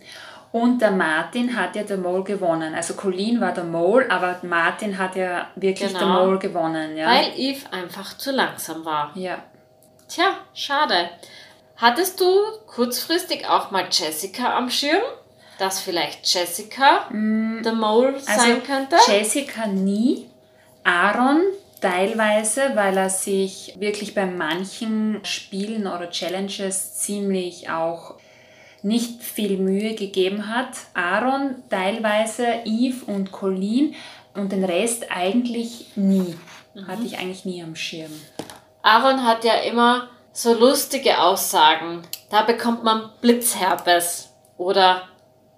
Und 0.52 0.82
der 0.82 0.92
Martin 0.92 1.56
hat 1.56 1.76
ja 1.76 1.84
der 1.84 1.98
Mole 1.98 2.24
gewonnen. 2.24 2.74
Also 2.74 2.96
Colleen 2.96 3.40
war 3.40 3.54
der 3.54 3.66
Mole, 3.66 4.10
aber 4.10 4.40
Martin 4.42 4.98
hat 4.98 5.16
ja 5.16 5.48
wirklich 5.56 5.94
genau. 5.94 6.00
der 6.00 6.08
Mole 6.08 6.40
gewonnen. 6.40 6.98
Ja. 6.98 7.08
Weil 7.08 7.32
Eve 7.38 7.72
einfach 7.72 8.18
zu 8.18 8.32
langsam 8.32 8.84
war. 8.84 9.12
Ja. 9.16 9.44
Tja, 10.08 10.38
schade. 10.56 11.12
Hattest 11.78 12.20
du 12.20 12.26
kurzfristig 12.66 13.48
auch 13.48 13.70
mal 13.70 13.86
Jessica 13.92 14.58
am 14.58 14.70
Schirm? 14.72 15.04
Dass 15.60 15.82
vielleicht 15.82 16.26
Jessica 16.26 17.06
mm, 17.10 17.62
der 17.64 17.74
Mole 17.74 18.16
also 18.16 18.26
sein 18.26 18.64
könnte? 18.64 18.96
Jessica 19.08 19.68
nie. 19.68 20.30
Aaron 20.84 21.42
teilweise, 21.80 22.72
weil 22.76 22.98
er 22.98 23.10
sich 23.10 23.76
wirklich 23.78 24.16
bei 24.16 24.26
manchen 24.26 25.24
Spielen 25.24 25.86
oder 25.86 26.10
Challenges 26.10 26.96
ziemlich 26.96 27.70
auch 27.70 28.16
nicht 28.84 29.24
viel 29.24 29.58
Mühe 29.58 29.96
gegeben 29.96 30.54
hat. 30.54 30.70
Aaron 30.94 31.64
teilweise, 31.70 32.46
Eve 32.66 33.06
und 33.06 33.32
Colleen 33.32 33.96
und 34.34 34.52
den 34.52 34.64
Rest 34.64 35.12
eigentlich 35.12 35.88
nie. 35.96 36.38
Mhm. 36.74 36.88
Hatte 36.88 37.04
ich 37.04 37.18
eigentlich 37.18 37.46
nie 37.46 37.64
am 37.64 37.76
Schirm. 37.76 38.12
Aaron 38.82 39.26
hat 39.26 39.44
ja 39.44 39.56
immer 39.56 40.10
so 40.32 40.54
lustige 40.54 41.20
Aussagen. 41.20 42.04
Da 42.30 42.44
bekommt 42.44 42.84
man 42.84 43.10
Blitzherpes. 43.22 44.34
Oder 44.58 45.04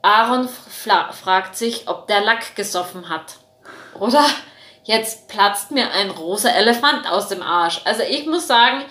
Aaron 0.01 0.47
fragt 0.49 1.55
sich, 1.55 1.87
ob 1.87 2.07
der 2.07 2.21
Lack 2.21 2.55
gesoffen 2.55 3.09
hat. 3.09 3.37
Oder 3.99 4.25
jetzt 4.83 5.27
platzt 5.27 5.71
mir 5.71 5.91
ein 5.91 6.09
rosa 6.09 6.49
Elefant 6.49 7.07
aus 7.07 7.27
dem 7.27 7.41
Arsch. 7.41 7.81
Also 7.85 8.03
ich 8.03 8.25
muss 8.25 8.47
sagen, 8.47 8.83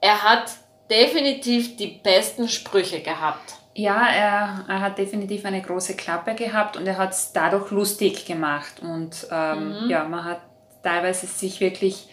er 0.00 0.22
hat 0.22 0.52
definitiv 0.90 1.76
die 1.76 2.00
besten 2.02 2.48
Sprüche 2.48 3.00
gehabt. 3.00 3.54
Ja, 3.74 4.06
er, 4.08 4.64
er 4.68 4.80
hat 4.80 4.96
definitiv 4.96 5.44
eine 5.44 5.60
große 5.60 5.96
Klappe 5.96 6.34
gehabt 6.34 6.76
und 6.76 6.86
er 6.86 6.96
hat 6.96 7.12
es 7.12 7.32
dadurch 7.32 7.70
lustig 7.70 8.24
gemacht. 8.24 8.80
Und 8.80 9.26
ähm, 9.30 9.84
mhm. 9.84 9.90
ja, 9.90 10.04
man 10.04 10.24
hat 10.24 10.40
teilweise 10.82 11.26
sich 11.26 11.60
wirklich 11.60 12.08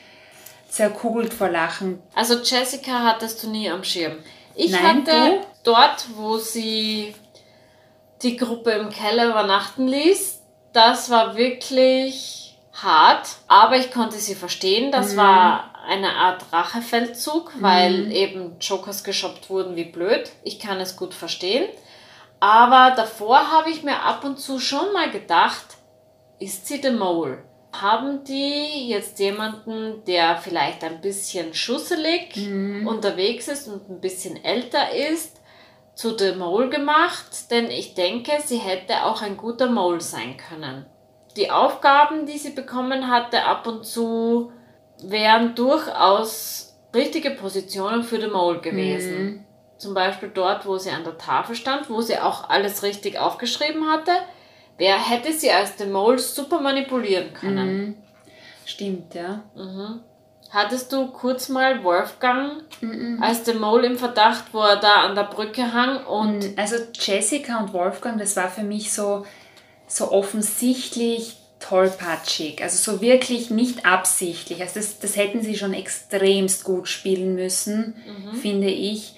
zerkugelt 0.68 1.34
vor 1.34 1.50
Lachen. 1.50 2.02
Also 2.16 2.36
Jessica 2.44 3.04
hattest 3.04 3.44
du 3.44 3.50
nie 3.50 3.70
am 3.70 3.84
Schirm. 3.84 4.14
Ich 4.56 4.72
Nein, 4.72 4.84
hatte 4.84 5.12
du? 5.12 5.46
dort, 5.64 6.06
wo 6.16 6.38
sie 6.38 7.16
die 8.22 8.38
Gruppe 8.38 8.72
im 8.72 8.90
Keller 8.90 9.30
übernachten 9.30 9.88
ließ, 9.88 10.42
das 10.74 11.10
war 11.10 11.36
wirklich 11.38 12.58
hart, 12.74 13.28
aber 13.48 13.78
ich 13.78 13.92
konnte 13.92 14.18
sie 14.18 14.36
verstehen. 14.36 14.92
Das 14.92 15.14
mhm. 15.14 15.18
war 15.18 15.73
eine 15.86 16.16
Art 16.16 16.46
Rachefeldzug, 16.52 17.54
weil 17.60 18.06
mhm. 18.06 18.12
eben 18.12 18.56
Jokers 18.60 19.04
geshoppt 19.04 19.50
wurden 19.50 19.76
wie 19.76 19.86
blöd. 19.86 20.32
Ich 20.44 20.60
kann 20.60 20.80
es 20.80 20.96
gut 20.96 21.14
verstehen. 21.14 21.68
Aber 22.40 22.94
davor 22.96 23.52
habe 23.52 23.70
ich 23.70 23.84
mir 23.84 24.02
ab 24.02 24.24
und 24.24 24.40
zu 24.40 24.60
schon 24.60 24.92
mal 24.92 25.10
gedacht, 25.12 25.78
ist 26.40 26.68
sie 26.68 26.82
der 26.82 26.92
Mole? 26.92 27.44
Haben 27.72 28.24
die 28.26 28.90
jetzt 28.90 29.18
jemanden, 29.20 30.04
der 30.06 30.38
vielleicht 30.38 30.84
ein 30.84 31.02
bisschen 31.02 31.54
schusselig 31.54 32.36
mhm. 32.36 32.86
unterwegs 32.88 33.48
ist 33.48 33.68
und 33.68 33.90
ein 33.90 34.02
bisschen 34.02 34.44
älter 34.44 34.94
ist, 34.94 35.40
zu 35.96 36.18
The 36.18 36.34
Mole 36.34 36.70
gemacht? 36.70 37.50
Denn 37.50 37.72
ich 37.72 37.94
denke, 37.94 38.34
sie 38.44 38.58
hätte 38.58 39.06
auch 39.06 39.22
ein 39.22 39.38
guter 39.38 39.70
Mole 39.70 40.02
sein 40.02 40.36
können. 40.38 40.86
Die 41.38 41.50
Aufgaben, 41.50 42.26
die 42.26 42.38
sie 42.38 42.52
bekommen 42.52 43.10
hatte, 43.10 43.44
ab 43.46 43.66
und 43.66 43.86
zu 43.86 44.52
wären 45.02 45.56
durchaus 45.56 46.76
richtige 46.94 47.32
Positionen 47.32 48.04
für 48.04 48.20
The 48.20 48.28
Mole 48.28 48.60
gewesen. 48.60 49.24
Mhm. 49.24 49.46
Zum 49.78 49.94
Beispiel 49.94 50.30
dort, 50.34 50.66
wo 50.66 50.78
sie 50.78 50.92
an 50.92 51.04
der 51.04 51.18
Tafel 51.18 51.56
stand, 51.56 51.90
wo 51.90 52.02
sie 52.02 52.20
auch 52.20 52.50
alles 52.50 52.84
richtig 52.84 53.20
aufgeschrieben 53.20 53.90
hatte 53.90 54.12
Wer 54.78 54.98
hätte 54.98 55.32
sie 55.32 55.52
als 55.52 55.78
The 55.78 55.86
Mole 55.86 56.20
super 56.20 56.60
manipulieren 56.60 57.34
können? 57.34 57.78
Mhm. 57.78 57.96
Stimmt, 58.66 59.14
ja. 59.14 59.44
Mhm. 59.56 60.02
Hattest 60.50 60.92
du 60.92 61.08
kurz 61.08 61.50
mal 61.50 61.84
Wolfgang 61.84 62.64
mhm. 62.82 63.22
als 63.22 63.46
The 63.46 63.54
Mole 63.54 63.88
im 63.88 63.98
Verdacht, 63.98 64.46
wo 64.52 64.60
er 64.60 64.78
da 64.78 65.02
an 65.02 65.16
der 65.16 65.24
Brücke 65.24 65.74
hang? 65.74 66.06
Und 66.06 66.40
mhm. 66.40 66.54
also 66.58 66.76
Jessica 66.94 67.60
und 67.60 67.74
Wolfgang, 67.74 68.20
das 68.20 68.36
war 68.36 68.50
für 68.50 68.64
mich 68.64 68.94
so, 68.94 69.26
so 69.88 70.12
offensichtlich 70.12 71.38
tollpatschig. 71.64 72.62
Also 72.62 72.92
so 72.92 73.02
wirklich 73.02 73.50
nicht 73.50 73.86
absichtlich. 73.86 74.62
Also 74.62 74.76
das, 74.76 75.00
das 75.00 75.16
hätten 75.16 75.42
sie 75.42 75.58
schon 75.58 75.74
extremst 75.74 76.64
gut 76.64 76.88
spielen 76.88 77.36
müssen, 77.36 77.96
mhm. 78.06 78.38
finde 78.38 78.70
ich, 78.70 79.16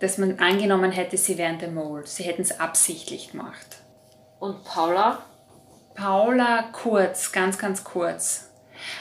dass 0.00 0.18
man 0.18 0.38
angenommen 0.38 0.92
hätte, 0.92 1.16
sie 1.16 1.38
wären 1.38 1.60
The 1.60 1.68
Mole. 1.68 2.06
Sie 2.06 2.24
hätten 2.24 2.42
es 2.42 2.58
absichtlich 2.58 3.32
gemacht. 3.32 3.78
Und 4.38 4.64
Paula? 4.64 5.24
Paula 5.94 6.64
kurz, 6.72 7.32
ganz, 7.32 7.58
ganz 7.58 7.84
kurz. 7.84 8.50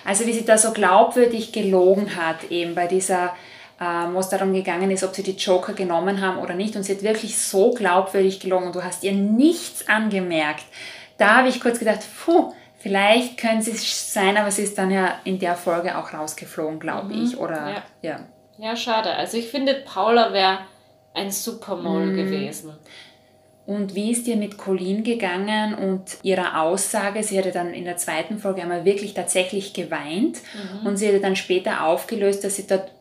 Also 0.06 0.26
wie 0.26 0.34
sie 0.34 0.46
da 0.46 0.58
so 0.58 0.72
glaubwürdig 0.72 1.52
gelogen 1.52 2.16
hat, 2.16 2.52
eben 2.52 2.76
bei 2.76 2.88
dieser, 2.88 3.34
äh, 3.80 3.84
wo 4.12 4.20
es 4.20 4.30
darum 4.30 4.54
gegangen 4.54 4.92
ist, 4.92 5.04
ob 5.04 5.16
sie 5.16 5.24
die 5.24 5.32
Joker 5.32 5.74
genommen 5.74 6.22
haben 6.22 6.38
oder 6.38 6.54
nicht. 6.54 6.76
Und 6.76 6.84
sie 6.84 6.94
hat 6.94 7.04
wirklich 7.04 7.38
so 7.38 7.72
glaubwürdig 7.72 8.40
gelogen 8.40 8.68
und 8.68 8.76
du 8.76 8.84
hast 8.84 9.04
ihr 9.04 9.14
nichts 9.14 9.88
angemerkt. 9.88 10.66
Da 11.18 11.38
habe 11.38 11.50
ich 11.50 11.60
kurz 11.60 11.80
gedacht, 11.80 12.02
puh, 12.24 12.54
vielleicht 12.84 13.38
können 13.38 13.62
sie 13.62 13.72
es 13.72 14.14
sein, 14.14 14.36
aber 14.38 14.52
sie 14.52 14.64
ist 14.64 14.78
dann 14.78 14.92
ja 14.92 15.16
in 15.24 15.40
der 15.40 15.56
Folge 15.56 15.98
auch 15.98 16.14
rausgeflogen, 16.14 16.80
glaube 16.80 17.14
mhm. 17.14 17.24
ich. 17.24 17.38
Oder 17.38 17.70
ja. 17.70 17.84
ja. 18.02 18.20
Ja, 18.60 18.76
schade. 18.76 19.16
Also 19.16 19.38
ich 19.38 19.48
finde, 19.48 19.74
Paula 19.74 20.32
wäre 20.32 20.60
ein 21.14 21.32
Supermodel 21.32 22.12
mhm. 22.12 22.18
gewesen. 22.18 22.74
Und 23.66 23.96
wie 23.96 24.12
ist 24.12 24.28
dir 24.28 24.36
mit 24.36 24.58
Colleen 24.58 25.04
gegangen 25.04 25.74
und 25.74 26.18
ihrer 26.22 26.62
Aussage? 26.62 27.24
Sie 27.24 27.40
hatte 27.40 27.52
dann 27.52 27.74
in 27.74 27.86
der 27.86 27.96
zweiten 27.96 28.38
Folge 28.38 28.62
einmal 28.62 28.84
wirklich 28.84 29.14
tatsächlich 29.14 29.74
geweint 29.74 30.40
mhm. 30.54 30.86
und 30.86 30.98
sie 30.98 31.08
hatte 31.08 31.22
dann 31.22 31.38
später 31.38 31.86
aufgelöst, 31.86 32.44
dass 32.44 32.58
sie 32.58 32.68
dort 32.68 32.92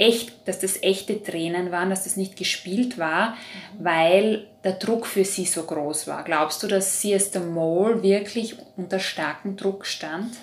echt, 0.00 0.48
dass 0.48 0.58
das 0.60 0.82
echte 0.82 1.22
Tränen 1.22 1.70
waren, 1.70 1.90
dass 1.90 2.04
das 2.04 2.16
nicht 2.16 2.36
gespielt 2.36 2.98
war, 2.98 3.36
weil 3.78 4.46
der 4.64 4.72
Druck 4.72 5.06
für 5.06 5.24
sie 5.24 5.44
so 5.44 5.62
groß 5.64 6.06
war. 6.06 6.24
Glaubst 6.24 6.62
du, 6.62 6.66
dass 6.66 7.00
sie 7.00 7.12
als 7.12 7.30
der 7.30 7.42
Mole 7.42 8.02
wirklich 8.02 8.56
unter 8.76 8.98
starkem 8.98 9.56
Druck 9.56 9.84
stand? 9.84 10.34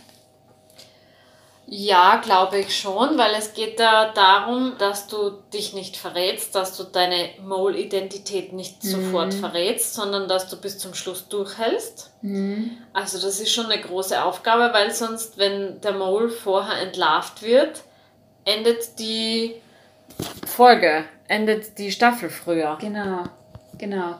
Ja, 1.69 2.21
glaube 2.23 2.59
ich 2.59 2.79
schon, 2.79 3.17
weil 3.17 3.35
es 3.35 3.53
geht 3.53 3.77
da 3.77 4.13
darum, 4.13 4.75
dass 4.77 5.07
du 5.07 5.31
dich 5.53 5.73
nicht 5.73 5.97
verrätst, 5.97 6.55
dass 6.55 6.77
du 6.77 6.83
deine 6.83 7.29
Mole-Identität 7.45 8.53
nicht 8.53 8.85
mhm. 8.85 8.87
sofort 8.87 9.33
verrätst, 9.33 9.93
sondern 9.93 10.29
dass 10.29 10.47
du 10.47 10.55
bis 10.55 10.77
zum 10.77 10.93
Schluss 10.93 11.27
durchhältst. 11.27 12.11
Mhm. 12.21 12.77
Also 12.93 13.19
das 13.19 13.41
ist 13.41 13.51
schon 13.51 13.65
eine 13.65 13.81
große 13.81 14.23
Aufgabe, 14.23 14.71
weil 14.71 14.93
sonst, 14.93 15.37
wenn 15.37 15.81
der 15.81 15.91
Mole 15.91 16.29
vorher 16.29 16.81
entlarvt 16.81 17.41
wird, 17.41 17.81
endet 18.47 18.97
die 18.97 19.55
Folge, 20.47 21.03
endet 21.27 21.77
die 21.77 21.91
Staffel 21.91 22.29
früher. 22.29 22.77
Genau, 22.81 23.25
genau. 23.77 24.15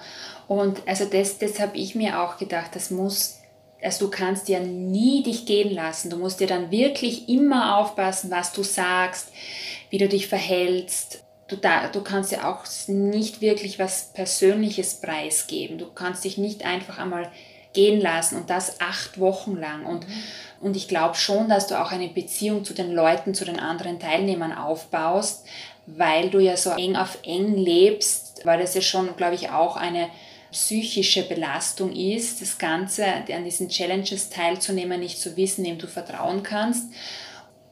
Und 0.48 0.88
also 0.88 1.06
das, 1.06 1.40
das 1.40 1.60
habe 1.60 1.78
ich 1.78 1.96
mir 1.96 2.22
auch 2.22 2.38
gedacht, 2.38 2.76
das 2.76 2.92
muss 2.92 3.38
also 3.82 4.06
du 4.06 4.12
kannst 4.12 4.50
ja 4.50 4.60
nie 4.60 5.24
dich 5.24 5.46
gehen 5.46 5.74
lassen. 5.74 6.10
Du 6.10 6.18
musst 6.18 6.40
dir 6.40 6.48
dann 6.48 6.72
wirklich 6.72 7.30
immer 7.30 7.78
aufpassen, 7.78 8.32
was 8.32 8.52
du 8.52 8.64
sagst, 8.64 9.32
wie 9.90 9.98
du 9.98 10.08
dich 10.08 10.28
verhältst. 10.28 11.24
Du, 11.48 11.56
da, 11.56 11.88
du 11.88 12.02
kannst 12.02 12.32
ja 12.32 12.52
auch 12.52 12.66
nicht 12.88 13.40
wirklich 13.40 13.80
was 13.80 14.12
Persönliches 14.14 15.00
preisgeben. 15.00 15.78
Du 15.78 15.86
kannst 15.94 16.24
dich 16.24 16.38
nicht 16.38 16.66
einfach 16.66 16.98
einmal 16.98 17.32
gehen 17.74 18.02
lassen 18.02 18.38
und 18.38 18.50
das 18.50 18.82
acht 18.82 19.20
Wochen 19.20 19.56
lang. 19.56 19.86
Und, 19.86 20.08
mhm. 20.08 20.14
Und 20.62 20.76
ich 20.76 20.88
glaube 20.88 21.16
schon, 21.16 21.50
dass 21.50 21.68
du 21.68 21.80
auch 21.80 21.92
eine 21.92 22.08
Beziehung 22.08 22.64
zu 22.64 22.74
den 22.74 22.92
Leuten, 22.92 23.34
zu 23.34 23.46
den 23.46 23.60
anderen 23.60 24.00
Teilnehmern 24.00 24.54
aufbaust, 24.54 25.46
weil 25.86 26.30
du 26.30 26.40
ja 26.40 26.58
so 26.58 26.72
eng 26.72 26.96
auf 26.96 27.20
eng 27.24 27.56
lebst, 27.56 28.42
weil 28.44 28.60
das 28.60 28.74
ja 28.74 28.82
schon, 28.82 29.16
glaube 29.16 29.36
ich, 29.36 29.50
auch 29.50 29.78
eine 29.78 30.10
psychische 30.52 31.24
Belastung 31.24 31.94
ist, 31.94 32.42
das 32.42 32.58
Ganze 32.58 33.06
an 33.06 33.44
diesen 33.44 33.70
Challenges 33.70 34.30
teilzunehmen, 34.30 35.00
nicht 35.00 35.20
zu 35.20 35.36
wissen, 35.38 35.66
wem 35.66 35.78
du 35.78 35.88
vertrauen 35.88 36.44
kannst. 36.44 36.92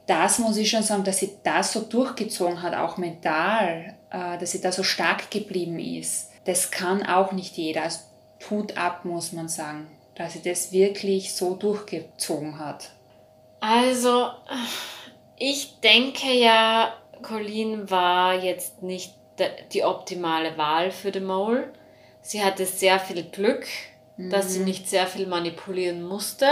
Das 0.07 0.39
muss 0.39 0.57
ich 0.57 0.69
schon 0.69 0.83
sagen, 0.83 1.03
dass 1.03 1.17
sie 1.17 1.31
das 1.43 1.73
so 1.73 1.81
durchgezogen 1.81 2.61
hat, 2.61 2.75
auch 2.75 2.97
mental, 2.97 3.95
äh, 4.11 4.37
dass 4.37 4.51
sie 4.51 4.61
da 4.61 4.71
so 4.71 4.83
stark 4.83 5.31
geblieben 5.31 5.79
ist. 5.79 6.29
Das 6.45 6.69
kann 6.69 7.03
auch 7.03 7.31
nicht 7.31 7.57
jeder. 7.57 7.83
Also 7.83 7.99
tut 8.39 8.77
ab, 8.77 9.03
muss 9.03 9.31
man 9.31 9.49
sagen, 9.49 9.87
dass 10.15 10.33
sie 10.33 10.41
das 10.41 10.71
wirklich 10.71 11.33
so 11.33 11.55
durchgezogen 11.55 12.59
hat. 12.59 12.89
Also, 13.59 14.29
ich 15.37 15.79
denke 15.81 16.31
ja, 16.33 16.93
Colleen 17.21 17.89
war 17.89 18.35
jetzt 18.35 18.81
nicht 18.81 19.13
die 19.73 19.83
optimale 19.83 20.57
Wahl 20.57 20.91
für 20.91 21.11
The 21.11 21.19
Mole 21.19 21.71
sie 22.25 22.43
hatte 22.43 22.65
sehr 22.65 22.99
viel 22.99 23.23
Glück, 23.23 23.65
mhm. 24.17 24.29
dass 24.31 24.53
sie 24.53 24.59
mhm. 24.59 24.65
nicht 24.65 24.89
sehr 24.89 25.07
viel 25.07 25.27
manipulieren 25.27 26.03
musste, 26.03 26.47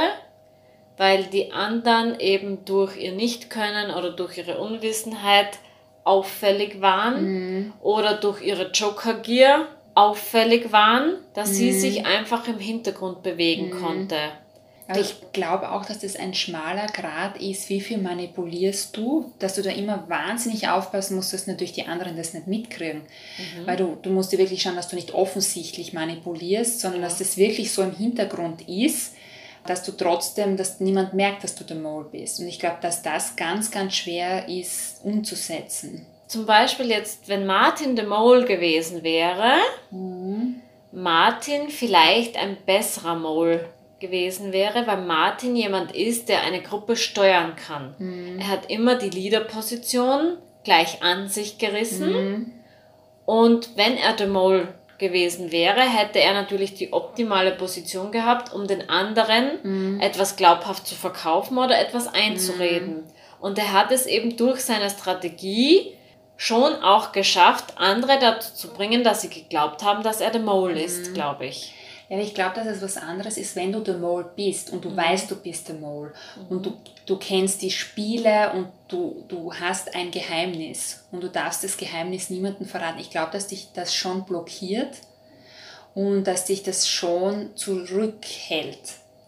weil 0.97 1.25
die 1.25 1.51
anderen 1.51 2.19
eben 2.19 2.63
durch 2.65 2.95
ihr 2.97 3.11
Nichtkönnen 3.11 3.91
oder 3.91 4.11
durch 4.11 4.37
ihre 4.37 4.59
Unwissenheit 4.59 5.57
auffällig 6.03 6.79
waren 6.81 7.23
mhm. 7.23 7.73
oder 7.81 8.13
durch 8.15 8.41
ihre 8.41 8.69
Joker-Gier 8.71 9.67
auffällig 9.95 10.71
waren, 10.71 11.15
dass 11.33 11.49
mhm. 11.49 11.53
sie 11.53 11.71
sich 11.73 12.05
einfach 12.05 12.47
im 12.47 12.59
Hintergrund 12.59 13.23
bewegen 13.23 13.69
mhm. 13.69 13.81
konnte. 13.81 14.17
Aber 14.87 14.99
ich 14.99 15.15
glaube 15.31 15.71
auch, 15.71 15.85
dass 15.85 15.99
das 15.99 16.17
ein 16.17 16.33
schmaler 16.33 16.87
Grad 16.87 17.41
ist, 17.41 17.69
wie 17.69 17.79
viel 17.79 17.99
manipulierst 17.99 18.95
du, 18.95 19.31
dass 19.39 19.55
du 19.55 19.61
da 19.61 19.69
immer 19.69 20.09
wahnsinnig 20.09 20.67
aufpassen 20.67 21.15
musst, 21.15 21.31
dass 21.33 21.47
natürlich 21.47 21.71
die 21.71 21.85
anderen 21.85 22.17
das 22.17 22.33
nicht 22.33 22.47
mitkriegen. 22.47 23.01
Mhm. 23.01 23.65
Weil 23.65 23.77
du, 23.77 23.97
du 24.01 24.09
musst 24.09 24.33
dir 24.33 24.39
wirklich 24.39 24.61
schauen, 24.61 24.75
dass 24.75 24.89
du 24.89 24.95
nicht 24.95 25.13
offensichtlich 25.13 25.93
manipulierst, 25.93 26.81
sondern 26.81 27.01
dass 27.01 27.19
das 27.19 27.37
wirklich 27.37 27.71
so 27.71 27.81
im 27.81 27.95
Hintergrund 27.95 28.67
ist, 28.67 29.13
dass 29.65 29.83
du 29.83 29.93
trotzdem, 29.93 30.57
dass 30.57 30.81
niemand 30.81 31.13
merkt, 31.13 31.43
dass 31.43 31.55
du 31.55 31.63
der 31.63 31.77
Mole 31.77 32.09
bist. 32.11 32.39
Und 32.39 32.47
ich 32.47 32.59
glaube, 32.59 32.77
dass 32.81 33.01
das 33.01 33.37
ganz, 33.37 33.71
ganz 33.71 33.95
schwer 33.95 34.49
ist 34.49 34.99
umzusetzen. 35.03 36.05
Zum 36.33 36.47
Beispiel 36.47 36.89
jetzt, 36.89 37.29
wenn 37.29 37.45
Martin 37.45 37.95
der 37.95 38.07
Mole 38.07 38.45
gewesen 38.45 39.03
wäre, 39.03 39.53
mhm. 39.91 40.55
Martin 40.91 41.69
vielleicht 41.69 42.37
ein 42.37 42.57
besserer 42.65 43.13
Mole 43.13 43.69
gewesen 43.99 44.51
wäre, 44.51 44.87
weil 44.87 45.03
Martin 45.03 45.55
jemand 45.55 45.95
ist, 45.95 46.29
der 46.29 46.41
eine 46.41 46.63
Gruppe 46.63 46.95
steuern 46.95 47.55
kann. 47.55 47.93
Mhm. 47.99 48.39
Er 48.39 48.47
hat 48.47 48.71
immer 48.71 48.95
die 48.95 49.11
Leaderposition 49.11 50.39
gleich 50.63 51.03
an 51.03 51.29
sich 51.29 51.59
gerissen. 51.59 52.13
Mhm. 52.13 52.51
Und 53.27 53.77
wenn 53.77 53.95
er 53.95 54.13
der 54.13 54.27
Mole 54.27 54.69
gewesen 54.97 55.51
wäre, 55.51 55.81
hätte 55.81 56.19
er 56.19 56.33
natürlich 56.33 56.73
die 56.73 56.93
optimale 56.93 57.51
Position 57.51 58.11
gehabt, 58.11 58.51
um 58.55 58.65
den 58.65 58.89
anderen 58.89 59.59
mhm. 59.61 59.99
etwas 60.01 60.35
glaubhaft 60.35 60.87
zu 60.87 60.95
verkaufen 60.95 61.59
oder 61.59 61.79
etwas 61.79 62.11
einzureden. 62.11 62.95
Mhm. 62.95 63.03
Und 63.39 63.59
er 63.59 63.71
hat 63.71 63.91
es 63.91 64.07
eben 64.07 64.35
durch 64.35 64.61
seine 64.61 64.89
Strategie 64.89 65.93
schon 66.37 66.75
auch 66.81 67.11
geschafft, 67.11 67.73
andere 67.77 68.19
dazu 68.19 68.53
zu 68.53 68.67
bringen, 68.69 69.03
dass 69.03 69.21
sie 69.21 69.29
geglaubt 69.29 69.83
haben, 69.83 70.03
dass 70.03 70.21
er 70.21 70.31
der 70.31 70.41
Mole 70.41 70.81
ist, 70.81 71.09
mhm. 71.09 71.13
glaube 71.13 71.45
ich. 71.45 71.73
Ja, 72.09 72.19
ich 72.19 72.33
glaube, 72.33 72.55
dass 72.55 72.67
es 72.67 72.81
was 72.81 72.97
anderes 72.97 73.37
ist, 73.37 73.55
wenn 73.55 73.71
du 73.71 73.79
der 73.79 73.97
Mole 73.97 74.29
bist 74.35 74.71
und 74.71 74.83
du 74.83 74.89
mhm. 74.89 74.97
weißt, 74.97 75.31
du 75.31 75.35
bist 75.35 75.69
der 75.69 75.75
Mole 75.75 76.13
mhm. 76.35 76.47
und 76.49 76.65
du, 76.65 76.73
du 77.05 77.17
kennst 77.17 77.61
die 77.61 77.71
Spiele 77.71 78.51
und 78.53 78.67
du, 78.87 79.23
du 79.27 79.53
hast 79.53 79.95
ein 79.95 80.11
Geheimnis 80.11 81.05
und 81.11 81.23
du 81.23 81.29
darfst 81.29 81.63
das 81.63 81.77
Geheimnis 81.77 82.29
niemandem 82.29 82.67
verraten. 82.67 82.99
Ich 82.99 83.09
glaube, 83.09 83.31
dass 83.31 83.47
dich 83.47 83.69
das 83.73 83.95
schon 83.95 84.25
blockiert 84.25 84.97
und 85.95 86.25
dass 86.25 86.45
dich 86.45 86.63
das 86.63 86.89
schon 86.89 87.55
zurückhält. 87.55 88.79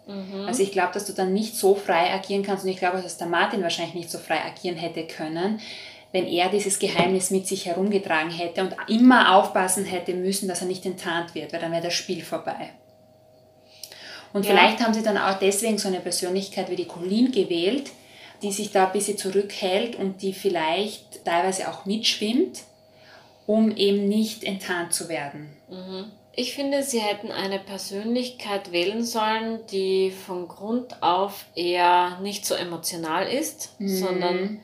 Mhm. 0.08 0.46
Also 0.46 0.62
ich 0.62 0.72
glaube, 0.72 0.94
dass 0.94 1.06
du 1.06 1.14
dann 1.14 1.34
nicht 1.34 1.56
so 1.56 1.76
frei 1.76 2.14
agieren 2.14 2.44
kannst 2.44 2.66
und 2.66 2.70
ich 2.70 2.78
glaube, 2.78 3.02
dass 3.02 3.18
der 3.18 3.28
Martin 3.28 3.64
wahrscheinlich 3.64 3.96
nicht 3.96 4.12
so 4.12 4.18
frei 4.18 4.44
agieren 4.44 4.78
hätte 4.78 5.08
können, 5.08 5.60
wenn 6.16 6.28
er 6.28 6.48
dieses 6.48 6.80
Geheimnis 6.80 7.30
mit 7.30 7.46
sich 7.46 7.66
herumgetragen 7.66 8.32
hätte 8.32 8.62
und 8.62 8.74
immer 8.88 9.36
aufpassen 9.36 9.84
hätte 9.84 10.14
müssen, 10.14 10.48
dass 10.48 10.62
er 10.62 10.68
nicht 10.68 10.86
enttarnt 10.86 11.36
wird, 11.36 11.52
weil 11.52 11.60
dann 11.60 11.74
wäre 11.74 11.84
das 11.84 11.94
Spiel 11.94 12.24
vorbei. 12.24 12.70
Und 14.32 14.46
ja. 14.46 14.52
vielleicht 14.52 14.80
haben 14.80 14.94
sie 14.94 15.04
dann 15.04 15.18
auch 15.18 15.38
deswegen 15.40 15.78
so 15.78 15.90
eine 15.90 16.00
Persönlichkeit 16.00 16.70
wie 16.70 16.78
die 16.78 16.88
Colleen 16.88 17.34
gewählt, 17.34 17.92
die 18.42 18.54
sich 18.54 18.72
da 18.72 18.86
ein 18.86 18.94
bisschen 18.94 19.18
zurückhält 19.18 19.98
und 19.98 20.22
die 20.22 20.32
vielleicht 20.32 21.26
teilweise 21.26 21.70
auch 21.70 21.86
mitschwimmt, 21.86 22.62
um 23.46 23.76
eben 23.76 24.08
nicht 24.08 24.46
enttarnt 24.46 24.94
zu 24.94 25.10
werden. 25.10 25.50
Mhm. 25.70 26.06
Ich 26.34 26.54
finde, 26.54 26.82
sie 26.84 27.00
hätten 27.00 27.30
eine 27.30 27.60
Persönlichkeit 27.60 28.72
wählen 28.72 29.04
sollen, 29.04 29.60
die 29.70 30.12
von 30.12 30.48
Grund 30.48 31.04
auf 31.04 31.46
eher 31.56 32.20
nicht 32.22 32.46
so 32.46 32.56
emotional 32.56 33.28
ist, 33.28 33.78
mhm. 33.80 33.98
sondern 33.98 34.62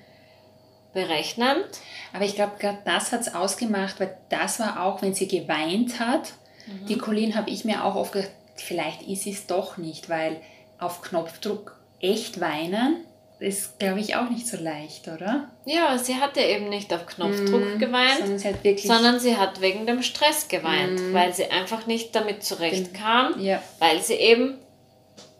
berechnend. 0.94 1.66
Aber 2.14 2.26
ich 2.26 2.36
glaube, 2.36 2.54
gerade 2.60 2.80
das 2.86 3.12
hat 3.12 3.22
es 3.22 3.34
ausgemacht, 3.34 4.00
weil 4.00 4.18
das 4.30 4.60
war 4.60 4.84
auch, 4.84 5.02
wenn 5.02 5.14
sie 5.14 5.28
geweint 5.28 6.00
hat. 6.00 6.34
Mhm. 6.68 6.86
Die 6.88 6.98
Colleen 6.98 7.36
habe 7.36 7.50
ich 7.50 7.66
mir 7.66 7.84
auch 7.86 7.96
oft 7.96 8.14
gedacht, 8.14 8.32
vielleicht 8.56 9.04
ist 9.04 9.28
es 9.28 9.48
doch 9.48 9.78
nicht, 9.78 10.10
weil 10.10 10.42
auf 10.80 11.02
Knopfdruck 11.02 11.80
echt 12.00 12.40
weinen 12.40 13.06
ist, 13.40 13.80
glaube 13.80 14.00
ich, 14.00 14.16
auch 14.16 14.30
nicht 14.30 14.48
so 14.48 14.56
leicht, 14.58 15.08
oder? 15.08 15.50
Ja, 15.66 15.98
sie 15.98 16.16
hatte 16.16 16.42
eben 16.42 16.70
nicht 16.70 16.94
auf 16.94 17.08
Knopfdruck 17.08 17.76
mm, 17.76 17.80
geweint, 17.80 18.20
sondern 18.20 18.38
sie, 18.38 18.48
hat 18.48 18.64
wirklich 18.64 18.88
sondern 18.88 19.20
sie 19.20 19.36
hat 19.36 19.62
wegen 19.62 19.88
dem 19.88 20.04
Stress 20.04 20.48
geweint, 20.48 21.00
mm. 21.00 21.14
weil 21.14 21.34
sie 21.34 21.46
einfach 21.46 21.88
nicht 21.88 22.16
damit 22.16 22.44
zurechtkam, 22.44 23.40
ja. 23.40 23.62
weil 23.80 24.00
sie 24.02 24.14
eben, 24.14 24.60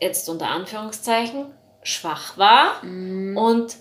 jetzt 0.02 0.28
unter 0.30 0.48
Anführungszeichen, 0.48 1.46
schwach 1.84 2.40
war 2.40 2.84
mm. 2.84 3.38
und 3.38 3.76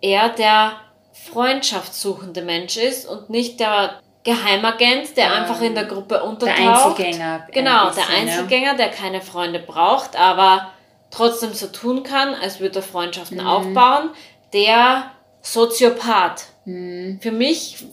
er 0.00 0.28
der 0.30 0.80
freundschaftssuchende 1.26 2.42
Mensch 2.42 2.76
ist 2.76 3.06
und 3.06 3.30
nicht 3.30 3.60
der 3.60 4.00
Geheimagent, 4.24 5.16
der 5.16 5.26
ähm, 5.26 5.32
einfach 5.32 5.60
in 5.60 5.74
der 5.74 5.84
Gruppe 5.84 6.22
untertaucht. 6.22 6.58
Der 6.98 7.06
Einzelgänger. 7.06 7.46
Genau, 7.52 7.86
bisschen, 7.86 8.04
der 8.08 8.16
Einzelgänger, 8.16 8.74
der 8.74 8.90
keine 8.90 9.20
Freunde 9.20 9.60
braucht, 9.60 10.16
aber 10.16 10.72
trotzdem 11.10 11.52
so 11.52 11.68
tun 11.68 12.02
kann, 12.02 12.34
als 12.34 12.60
würde 12.60 12.80
er 12.80 12.82
Freundschaften 12.82 13.38
mhm. 13.38 13.46
aufbauen. 13.46 14.10
Der 14.52 15.12
Soziopath. 15.42 16.46
Mhm. 16.64 17.20
Für 17.22 17.30
mich 17.30 17.84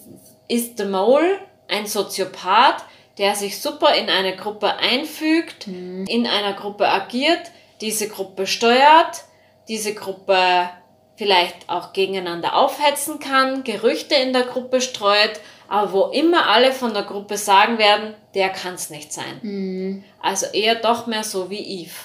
ist 0.48 0.80
der 0.80 0.88
Mole 0.88 1.40
ein 1.68 1.86
Soziopath, 1.86 2.84
der 3.18 3.36
sich 3.36 3.62
super 3.62 3.94
in 3.94 4.10
eine 4.10 4.36
Gruppe 4.36 4.76
einfügt, 4.78 5.68
mhm. 5.68 6.06
in 6.08 6.26
einer 6.26 6.54
Gruppe 6.54 6.88
agiert, 6.90 7.52
diese 7.80 8.08
Gruppe 8.08 8.48
steuert, 8.48 9.24
diese 9.68 9.94
Gruppe 9.94 10.70
vielleicht 11.16 11.70
auch 11.70 11.94
gegeneinander 11.94 12.56
aufhetzen 12.56 13.20
kann, 13.20 13.64
Gerüchte 13.64 14.16
in 14.16 14.34
der 14.34 14.44
Gruppe 14.44 14.82
streut, 14.82 15.40
aber 15.68 15.94
wo 15.94 16.06
immer 16.08 16.48
alle 16.50 16.72
von 16.72 16.94
der 16.94 17.04
Gruppe 17.04 17.38
sagen 17.38 17.78
werden, 17.78 18.16
der 18.34 18.50
kann 18.50 18.76
es 18.76 18.90
nicht 18.90 19.14
sein. 19.14 19.40
Mhm. 19.42 20.04
Also 20.22 20.48
eher 20.48 20.76
doch 20.76 21.08
mehr 21.08 21.24
so 21.24 21.50
wie 21.50 21.82
Eve. 21.84 21.96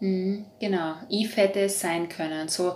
Mhm, 0.00 0.46
genau, 0.58 0.94
Eve 1.10 1.36
hätte 1.36 1.60
es 1.60 1.80
sein 1.80 2.08
können, 2.08 2.48
so 2.48 2.74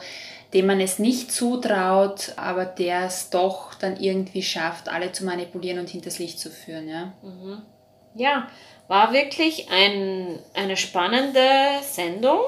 dem 0.52 0.66
man 0.66 0.80
es 0.80 1.00
nicht 1.00 1.32
zutraut, 1.32 2.32
aber 2.36 2.64
der 2.64 3.06
es 3.06 3.30
doch 3.30 3.74
dann 3.74 3.96
irgendwie 3.96 4.42
schafft, 4.42 4.88
alle 4.88 5.10
zu 5.10 5.24
manipulieren 5.24 5.80
und 5.80 5.90
hinters 5.90 6.20
Licht 6.20 6.38
zu 6.38 6.48
führen. 6.50 6.88
Ja, 6.88 7.12
mhm. 7.22 7.62
ja 8.14 8.48
war 8.86 9.12
wirklich 9.12 9.68
ein, 9.70 10.38
eine 10.54 10.76
spannende 10.76 11.48
Sendung. 11.82 12.40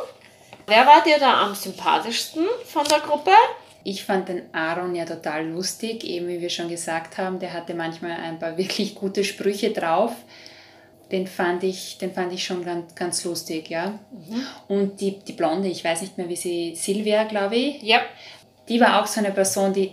Wer 0.66 0.84
war 0.84 1.02
dir 1.04 1.18
da 1.18 1.44
am 1.44 1.54
sympathischsten 1.54 2.44
von 2.64 2.84
der 2.84 2.98
Gruppe? 2.98 3.30
Ich 3.84 4.04
fand 4.04 4.28
den 4.28 4.52
Aaron 4.52 4.96
ja 4.96 5.04
total 5.04 5.46
lustig, 5.46 6.02
eben 6.02 6.26
wie 6.26 6.40
wir 6.40 6.50
schon 6.50 6.68
gesagt 6.68 7.18
haben. 7.18 7.38
Der 7.38 7.52
hatte 7.52 7.72
manchmal 7.74 8.12
ein 8.12 8.40
paar 8.40 8.58
wirklich 8.58 8.96
gute 8.96 9.22
Sprüche 9.22 9.70
drauf. 9.70 10.12
Den 11.12 11.28
fand 11.28 11.62
ich, 11.62 11.98
den 11.98 12.12
fand 12.12 12.32
ich 12.32 12.42
schon 12.42 12.64
ganz, 12.64 12.96
ganz 12.96 13.22
lustig, 13.22 13.70
ja. 13.70 13.96
Mhm. 14.10 14.46
Und 14.66 15.00
die, 15.00 15.20
die 15.20 15.34
Blonde, 15.34 15.68
ich 15.68 15.84
weiß 15.84 16.00
nicht 16.00 16.18
mehr, 16.18 16.28
wie 16.28 16.34
sie, 16.34 16.74
Silvia, 16.74 17.22
glaube 17.24 17.54
ich. 17.54 17.80
Ja. 17.82 18.00
Die 18.68 18.80
war 18.80 19.00
auch 19.00 19.06
so 19.06 19.20
eine 19.20 19.30
Person, 19.30 19.72
die, 19.72 19.92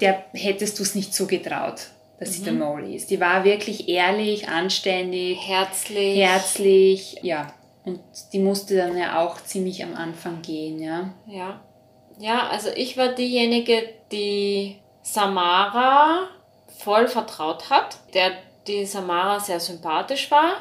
der 0.00 0.24
hättest 0.32 0.76
du 0.80 0.82
es 0.82 0.96
nicht 0.96 1.14
zugetraut, 1.14 1.82
dass 2.18 2.30
mhm. 2.30 2.32
sie 2.32 2.42
der 2.42 2.52
Mole 2.54 2.92
ist. 2.92 3.10
Die 3.10 3.20
war 3.20 3.44
wirklich 3.44 3.88
ehrlich, 3.88 4.48
anständig, 4.48 5.38
herzlich. 5.46 6.18
Herzlich, 6.18 7.16
ja. 7.22 7.54
Und 7.84 8.00
die 8.32 8.38
musste 8.38 8.76
dann 8.76 8.96
ja 8.96 9.20
auch 9.20 9.42
ziemlich 9.42 9.84
am 9.84 9.94
Anfang 9.94 10.40
gehen, 10.42 10.80
ja. 10.80 11.10
Ja. 11.26 11.60
Ja, 12.18 12.48
also 12.48 12.70
ich 12.74 12.96
war 12.96 13.08
diejenige, 13.08 13.88
die 14.12 14.76
Samara 15.02 16.28
voll 16.78 17.08
vertraut 17.08 17.70
hat, 17.70 17.98
der 18.14 18.32
die 18.66 18.86
Samara 18.86 19.40
sehr 19.40 19.60
sympathisch 19.60 20.30
war. 20.30 20.54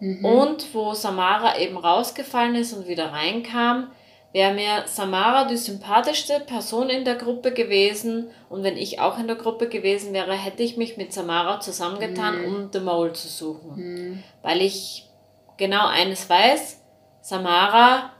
Mhm. 0.00 0.24
Und 0.24 0.74
wo 0.74 0.92
Samara 0.92 1.58
eben 1.58 1.78
rausgefallen 1.78 2.54
ist 2.56 2.74
und 2.74 2.86
wieder 2.86 3.12
reinkam, 3.12 3.90
wäre 4.32 4.52
mir 4.52 4.82
Samara 4.86 5.44
die 5.44 5.56
sympathischste 5.56 6.40
Person 6.40 6.90
in 6.90 7.06
der 7.06 7.14
Gruppe 7.14 7.52
gewesen. 7.52 8.28
Und 8.50 8.62
wenn 8.62 8.76
ich 8.76 9.00
auch 9.00 9.18
in 9.18 9.26
der 9.26 9.36
Gruppe 9.36 9.68
gewesen 9.68 10.12
wäre, 10.12 10.34
hätte 10.34 10.62
ich 10.62 10.76
mich 10.76 10.98
mit 10.98 11.12
Samara 11.12 11.60
zusammengetan, 11.60 12.42
mhm. 12.42 12.44
um 12.44 12.70
The 12.70 12.80
Mole 12.80 13.14
zu 13.14 13.28
suchen. 13.28 13.76
Mhm. 13.76 14.22
Weil 14.42 14.60
ich 14.60 15.08
genau 15.56 15.86
eines 15.86 16.28
weiß, 16.28 16.80
Samara 17.20 18.12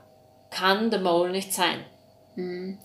kann 0.49 0.91
The 0.91 0.97
Mole 0.97 1.31
nicht 1.31 1.53
sein. 1.53 1.79
Mhm. 2.35 2.77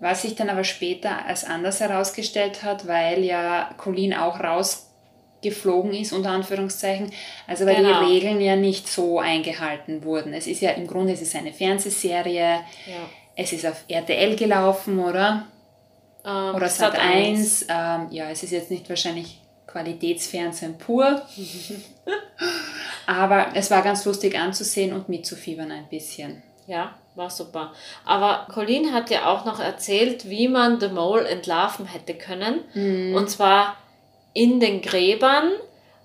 Was 0.00 0.22
sich 0.22 0.34
dann 0.34 0.50
aber 0.50 0.64
später 0.64 1.26
als 1.26 1.44
anders 1.44 1.80
herausgestellt 1.80 2.62
hat, 2.62 2.86
weil 2.86 3.22
ja 3.24 3.70
Colleen 3.78 4.14
auch 4.14 4.40
rausgeflogen 4.40 5.94
ist, 5.94 6.12
unter 6.12 6.30
Anführungszeichen. 6.30 7.12
Also 7.46 7.66
weil 7.66 7.76
genau. 7.76 8.00
die 8.00 8.12
Regeln 8.12 8.40
ja 8.40 8.56
nicht 8.56 8.88
so 8.88 9.20
eingehalten 9.20 10.02
wurden. 10.04 10.34
Es 10.34 10.46
ist 10.46 10.60
ja 10.60 10.70
im 10.70 10.86
Grunde 10.86 11.12
es 11.12 11.22
ist 11.22 11.36
eine 11.36 11.52
Fernsehserie. 11.52 12.60
Ja. 12.86 13.08
Es 13.36 13.52
ist 13.52 13.64
auf 13.64 13.84
RTL 13.88 14.36
gelaufen, 14.36 14.98
oder? 14.98 15.46
Ähm, 16.24 16.54
oder 16.54 16.68
Sat 16.68 16.98
1. 16.98 17.66
Ähm, 17.68 18.08
ja, 18.10 18.28
es 18.30 18.42
ist 18.42 18.50
jetzt 18.50 18.70
nicht 18.70 18.88
wahrscheinlich 18.88 19.40
Qualitätsfernsehen 19.66 20.76
pur. 20.78 21.22
aber 23.06 23.48
es 23.54 23.70
war 23.70 23.82
ganz 23.82 24.04
lustig 24.04 24.38
anzusehen 24.38 24.92
und 24.92 25.08
mitzufiebern 25.08 25.70
ein 25.70 25.88
bisschen. 25.88 26.42
Ja, 26.66 26.94
war 27.14 27.30
super. 27.30 27.72
Aber 28.04 28.46
Colleen 28.52 28.92
hat 28.92 29.10
ja 29.10 29.26
auch 29.26 29.44
noch 29.44 29.60
erzählt, 29.60 30.28
wie 30.28 30.48
man 30.48 30.80
The 30.80 30.88
Mole 30.88 31.28
entlarven 31.28 31.86
hätte 31.86 32.14
können. 32.14 32.60
Mhm. 32.74 33.14
Und 33.14 33.28
zwar 33.28 33.76
in 34.32 34.60
den 34.60 34.80
Gräbern 34.80 35.50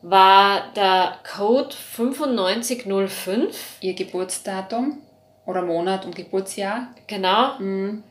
war 0.02 0.72
der 0.76 1.20
Code 1.36 1.76
9505. 1.98 3.78
Ihr 3.82 3.94
Geburtsdatum 3.94 5.02
oder 5.46 5.62
Monat 5.62 6.06
und 6.06 6.16
Geburtsjahr. 6.16 6.90
Genau. 7.08 7.58
Mhm. 7.60 8.04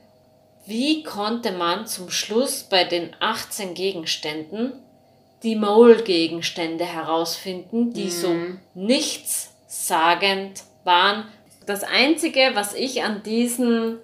Wie 0.64 1.04
konnte 1.04 1.52
man 1.52 1.86
zum 1.86 2.10
Schluss 2.10 2.64
bei 2.64 2.84
den 2.84 3.14
18 3.20 3.74
Gegenständen 3.74 4.72
die 5.46 5.54
Mole-Gegenstände 5.54 6.84
herausfinden, 6.84 7.92
die 7.92 8.06
mhm. 8.06 8.10
so 8.10 8.36
nichtssagend 8.74 10.64
waren, 10.82 11.24
das 11.66 11.84
Einzige, 11.84 12.50
was 12.54 12.74
ich 12.74 13.04
an 13.04 13.22
diesen 13.22 13.98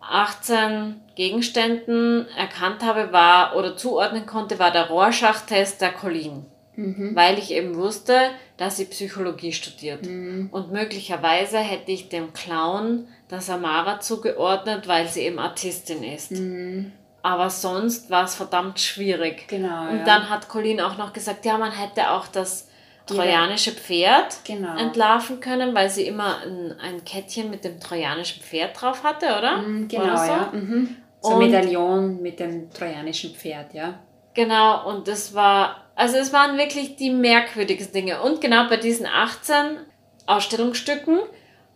18 0.00 1.00
Gegenständen 1.14 2.26
erkannt 2.36 2.82
habe, 2.82 3.12
war 3.12 3.54
oder 3.56 3.76
zuordnen 3.76 4.26
konnte, 4.26 4.58
war 4.58 4.72
der 4.72 4.88
Rorschach-Test 4.88 5.80
der 5.80 5.92
Colleen. 5.92 6.46
Mhm. 6.74 7.14
Weil 7.14 7.38
ich 7.38 7.52
eben 7.52 7.76
wusste, 7.76 8.30
dass 8.56 8.78
sie 8.78 8.86
Psychologie 8.86 9.52
studiert. 9.52 10.04
Mhm. 10.04 10.48
Und 10.50 10.72
möglicherweise 10.72 11.58
hätte 11.58 11.92
ich 11.92 12.08
dem 12.08 12.32
Clown 12.32 13.06
der 13.30 13.40
Samara 13.40 14.00
zugeordnet, 14.00 14.88
weil 14.88 15.06
sie 15.06 15.20
eben 15.20 15.38
Artistin 15.38 16.02
ist. 16.02 16.32
Mhm. 16.32 16.92
Aber 17.22 17.50
sonst 17.50 18.10
war 18.10 18.24
es 18.24 18.34
verdammt 18.34 18.80
schwierig. 18.80 19.46
Genau. 19.48 19.88
Und 19.88 19.98
ja. 19.98 20.04
dann 20.04 20.28
hat 20.28 20.48
Colleen 20.48 20.80
auch 20.80 20.98
noch 20.98 21.12
gesagt, 21.12 21.44
ja, 21.44 21.56
man 21.56 21.70
hätte 21.70 22.10
auch 22.10 22.26
das 22.26 22.68
trojanische 23.06 23.72
Pferd 23.72 24.44
genau. 24.44 24.76
entlarven 24.76 25.40
können, 25.40 25.74
weil 25.74 25.90
sie 25.90 26.06
immer 26.06 26.38
ein, 26.42 26.74
ein 26.80 27.04
Kettchen 27.04 27.50
mit 27.50 27.64
dem 27.64 27.80
trojanischen 27.80 28.42
Pferd 28.42 28.80
drauf 28.80 29.02
hatte, 29.04 29.26
oder? 29.26 29.58
Mhm, 29.58 29.88
genau, 29.88 30.16
so? 30.16 30.26
ja. 30.26 30.50
Mhm. 30.52 30.96
So 31.20 31.32
ein 31.34 31.38
Medaillon 31.38 32.20
mit 32.20 32.40
dem 32.40 32.70
trojanischen 32.70 33.34
Pferd, 33.34 33.74
ja. 33.74 34.00
Genau, 34.34 34.88
und 34.88 35.08
das 35.08 35.34
war, 35.34 35.84
also 35.94 36.16
es 36.16 36.32
waren 36.32 36.58
wirklich 36.58 36.96
die 36.96 37.10
merkwürdigsten 37.10 37.92
Dinge. 37.92 38.22
Und 38.22 38.40
genau 38.40 38.68
bei 38.68 38.76
diesen 38.76 39.06
18 39.06 39.78
Ausstellungsstücken, 40.26 41.20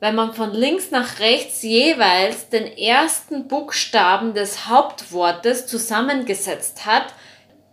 wenn 0.01 0.15
man 0.15 0.35
von 0.35 0.53
links 0.53 0.91
nach 0.91 1.21
rechts 1.21 1.63
jeweils 1.63 2.49
den 2.49 2.67
ersten 2.67 3.49
Buchstaben 3.49 4.35
des 4.35 4.69
Hauptwortes 4.69 5.67
zusammengesetzt 5.67 6.87
hat, 6.87 7.15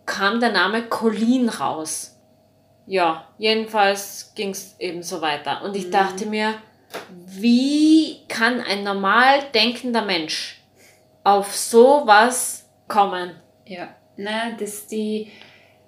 kam 0.06 0.40
der 0.40 0.52
Name 0.52 0.82
Colin 0.84 1.48
raus 1.48 2.14
ja, 2.86 3.26
jedenfalls 3.38 4.32
ging 4.34 4.50
es 4.50 4.78
eben 4.78 5.02
so 5.02 5.20
weiter. 5.20 5.62
Und 5.62 5.76
ich 5.76 5.86
mhm. 5.86 5.92
dachte 5.92 6.26
mir, 6.26 6.54
wie 7.26 8.18
kann 8.28 8.60
ein 8.60 8.84
normal 8.84 9.42
denkender 9.54 10.02
Mensch 10.02 10.60
auf 11.24 11.56
sowas 11.56 12.68
kommen? 12.88 13.34
Ja, 13.66 13.88
na, 14.16 14.52
dass 14.52 14.86
die, 14.86 15.32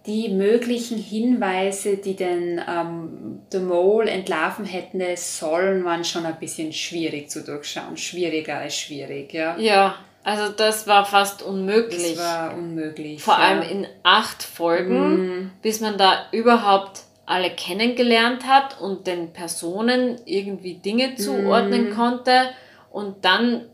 die 0.06 0.28
möglichen 0.28 0.98
Hinweise, 0.98 1.96
die 1.96 2.14
den 2.14 2.60
ähm, 2.68 3.40
The 3.50 3.58
Mole 3.58 4.10
entlarven 4.10 4.64
hätten 4.64 5.02
sollen, 5.16 5.84
waren 5.84 6.04
schon 6.04 6.26
ein 6.26 6.38
bisschen 6.38 6.72
schwierig 6.72 7.30
zu 7.30 7.44
durchschauen. 7.44 7.96
Schwieriger 7.96 8.58
als 8.58 8.76
schwierig, 8.76 9.32
ja. 9.32 9.56
Ja, 9.58 9.96
also 10.22 10.52
das 10.52 10.86
war 10.86 11.04
fast 11.04 11.42
unmöglich. 11.42 12.16
Das 12.16 12.18
war 12.18 12.54
unmöglich. 12.56 13.22
Vor 13.22 13.34
ja. 13.34 13.40
allem 13.40 13.62
in 13.62 13.86
acht 14.02 14.42
Folgen, 14.42 15.10
mhm. 15.10 15.50
bis 15.62 15.80
man 15.80 15.98
da 15.98 16.26
überhaupt 16.32 17.02
alle 17.26 17.50
kennengelernt 17.50 18.46
hat 18.46 18.80
und 18.80 19.06
den 19.06 19.32
Personen 19.32 20.20
irgendwie 20.24 20.74
Dinge 20.74 21.16
zuordnen 21.16 21.90
mhm. 21.90 21.94
konnte. 21.94 22.50
Und 22.90 23.24
dann 23.24 23.66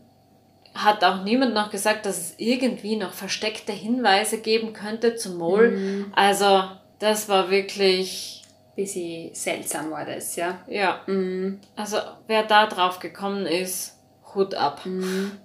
hat 0.73 1.03
auch 1.03 1.23
niemand 1.23 1.53
noch 1.53 1.69
gesagt, 1.69 2.05
dass 2.05 2.17
es 2.17 2.33
irgendwie 2.37 2.95
noch 2.95 3.13
versteckte 3.13 3.71
Hinweise 3.71 4.39
geben 4.39 4.73
könnte 4.73 5.15
zum 5.15 5.37
Mol. 5.37 5.71
Mhm. 5.71 6.13
Also 6.15 6.63
das 6.99 7.29
war 7.29 7.49
wirklich 7.49 8.43
bisschen 8.75 9.33
seltsam 9.33 9.91
war 9.91 10.05
das, 10.05 10.35
ja. 10.35 10.59
Ja. 10.67 11.01
Mhm. 11.05 11.59
Also 11.75 11.97
wer 12.27 12.43
da 12.43 12.67
drauf 12.67 12.99
gekommen 12.99 13.45
ist, 13.45 13.99
Hut 14.33 14.55
ab. 14.55 14.85
Mhm. 14.85 15.37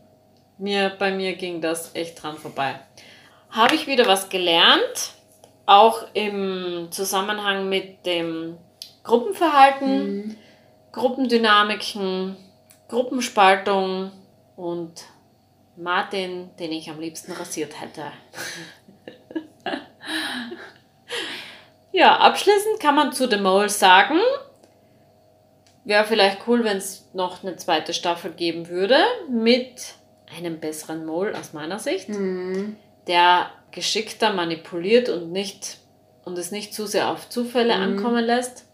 Mir, 0.58 0.92
bei 0.98 1.12
mir 1.12 1.34
ging 1.34 1.60
das 1.60 1.94
echt 1.94 2.22
dran 2.22 2.36
vorbei. 2.36 2.80
Habe 3.50 3.74
ich 3.74 3.86
wieder 3.86 4.06
was 4.06 4.28
gelernt, 4.28 5.12
auch 5.66 6.06
im 6.14 6.88
Zusammenhang 6.90 7.68
mit 7.68 8.04
dem 8.06 8.56
Gruppenverhalten, 9.04 10.06
mhm. 10.06 10.36
Gruppendynamiken, 10.92 12.36
Gruppenspaltung 12.88 14.10
und 14.56 15.04
Martin, 15.78 16.50
den 16.58 16.72
ich 16.72 16.90
am 16.90 17.00
liebsten 17.00 17.32
rasiert 17.32 17.80
hätte. 17.80 18.02
ja, 21.92 22.16
abschließend 22.16 22.80
kann 22.80 22.96
man 22.96 23.12
zu 23.12 23.28
The 23.28 23.36
Mole 23.36 23.68
sagen, 23.68 24.18
wäre 25.84 26.04
vielleicht 26.04 26.46
cool, 26.46 26.64
wenn 26.64 26.76
es 26.78 27.08
noch 27.14 27.42
eine 27.42 27.56
zweite 27.56 27.94
Staffel 27.94 28.32
geben 28.32 28.68
würde 28.68 28.98
mit 29.30 29.94
einem 30.36 30.60
besseren 30.60 31.06
Mole 31.06 31.38
aus 31.38 31.52
meiner 31.52 31.78
Sicht, 31.78 32.08
mhm. 32.08 32.76
der 33.06 33.50
geschickter 33.70 34.32
manipuliert 34.32 35.08
und 35.08 35.32
nicht 35.32 35.78
und 36.24 36.36
es 36.36 36.50
nicht 36.50 36.74
zu 36.74 36.86
sehr 36.86 37.08
auf 37.08 37.28
Zufälle 37.30 37.74
mhm. 37.76 37.82
ankommen 37.82 38.24
lässt, 38.24 38.66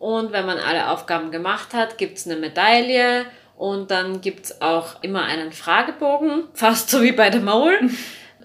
Und 0.00 0.32
wenn 0.32 0.46
man 0.46 0.58
alle 0.58 0.90
Aufgaben 0.90 1.30
gemacht 1.30 1.74
hat, 1.74 1.96
gibt 1.96 2.18
es 2.18 2.26
eine 2.26 2.40
Medaille 2.40 3.26
und 3.56 3.90
dann 3.90 4.20
gibt 4.20 4.46
es 4.46 4.60
auch 4.60 5.02
immer 5.02 5.24
einen 5.24 5.52
Fragebogen, 5.52 6.44
fast 6.54 6.90
so 6.90 7.02
wie 7.02 7.12
bei 7.12 7.30
der 7.30 7.40
Mole. 7.40 7.78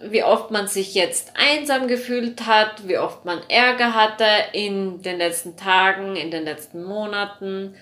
wie 0.02 0.24
oft 0.24 0.52
man 0.52 0.68
sich 0.68 0.94
jetzt 0.94 1.34
einsam 1.36 1.88
gefühlt 1.88 2.46
hat, 2.46 2.88
wie 2.88 2.98
oft 2.98 3.26
man 3.26 3.42
Ärger 3.50 3.94
hatte 3.94 4.26
in 4.54 5.02
den 5.02 5.18
letzten 5.18 5.58
Tagen, 5.58 6.16
in 6.16 6.32
den 6.32 6.46
letzten 6.46 6.84
Monaten, 6.84 7.76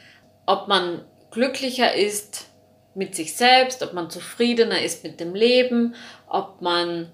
ob 0.46 0.68
man 0.68 1.06
glücklicher 1.32 1.94
ist 1.94 2.48
mit 2.96 3.16
sich 3.16 3.36
selbst, 3.36 3.84
ob 3.84 3.94
man 3.94 4.10
zufriedener 4.10 4.82
ist 4.82 5.04
mit 5.04 5.20
dem 5.20 5.36
Leben, 5.36 5.94
ob 6.28 6.62
man 6.62 7.12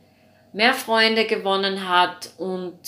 mehr 0.53 0.73
Freunde 0.73 1.25
gewonnen 1.25 1.89
hat. 1.89 2.29
Und 2.37 2.79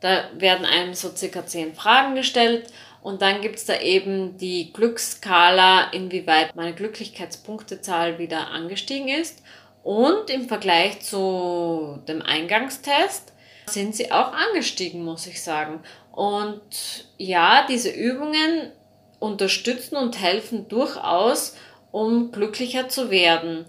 da 0.00 0.28
werden 0.34 0.64
einem 0.64 0.94
so 0.94 1.10
circa 1.14 1.44
zehn 1.44 1.74
Fragen 1.74 2.14
gestellt 2.14 2.70
und 3.02 3.22
dann 3.22 3.40
gibt 3.40 3.56
es 3.56 3.64
da 3.64 3.80
eben 3.80 4.36
die 4.38 4.72
Glücksskala, 4.72 5.90
inwieweit 5.92 6.54
meine 6.56 6.74
Glücklichkeitspunktezahl 6.74 8.18
wieder 8.18 8.48
angestiegen 8.48 9.08
ist. 9.08 9.42
Und 9.82 10.28
im 10.30 10.48
Vergleich 10.48 11.00
zu 11.00 12.00
dem 12.08 12.20
Eingangstest 12.22 13.32
sind 13.66 13.94
sie 13.94 14.10
auch 14.10 14.32
angestiegen, 14.32 15.04
muss 15.04 15.26
ich 15.26 15.42
sagen. 15.42 15.80
Und 16.12 17.06
ja, 17.16 17.64
diese 17.68 17.90
Übungen 17.90 18.72
unterstützen 19.20 19.96
und 19.96 20.20
helfen 20.20 20.68
durchaus, 20.68 21.56
um 21.92 22.32
glücklicher 22.32 22.88
zu 22.88 23.10
werden. 23.10 23.64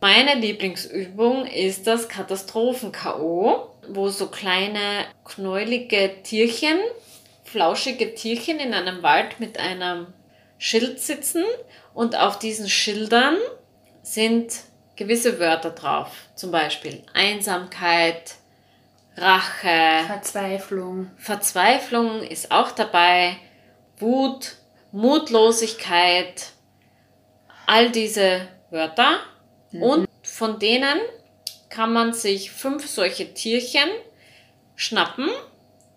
Meine 0.00 0.34
Lieblingsübung 0.34 1.46
ist 1.46 1.86
das 1.86 2.08
Katastrophen-KO, 2.08 3.68
wo 3.88 4.08
so 4.08 4.26
kleine 4.28 5.04
knäulige 5.24 6.10
Tierchen 6.24 6.78
flauschige 7.52 8.14
Tierchen 8.14 8.58
in 8.58 8.72
einem 8.72 9.02
Wald 9.02 9.38
mit 9.38 9.58
einem 9.58 10.06
Schild 10.56 11.00
sitzen 11.00 11.44
und 11.92 12.16
auf 12.16 12.38
diesen 12.38 12.68
Schildern 12.68 13.36
sind 14.02 14.54
gewisse 14.96 15.38
Wörter 15.38 15.70
drauf. 15.70 16.08
Zum 16.34 16.50
Beispiel 16.50 17.02
Einsamkeit, 17.12 18.36
Rache, 19.16 20.06
Verzweiflung. 20.06 21.10
Verzweiflung 21.18 22.22
ist 22.22 22.50
auch 22.50 22.70
dabei, 22.70 23.36
Wut, 23.98 24.56
Mutlosigkeit, 24.90 26.52
all 27.66 27.90
diese 27.90 28.48
Wörter. 28.70 29.18
Mhm. 29.72 29.82
Und 29.82 30.08
von 30.22 30.58
denen 30.58 31.00
kann 31.68 31.92
man 31.92 32.14
sich 32.14 32.50
fünf 32.50 32.88
solche 32.88 33.34
Tierchen 33.34 33.90
schnappen. 34.74 35.28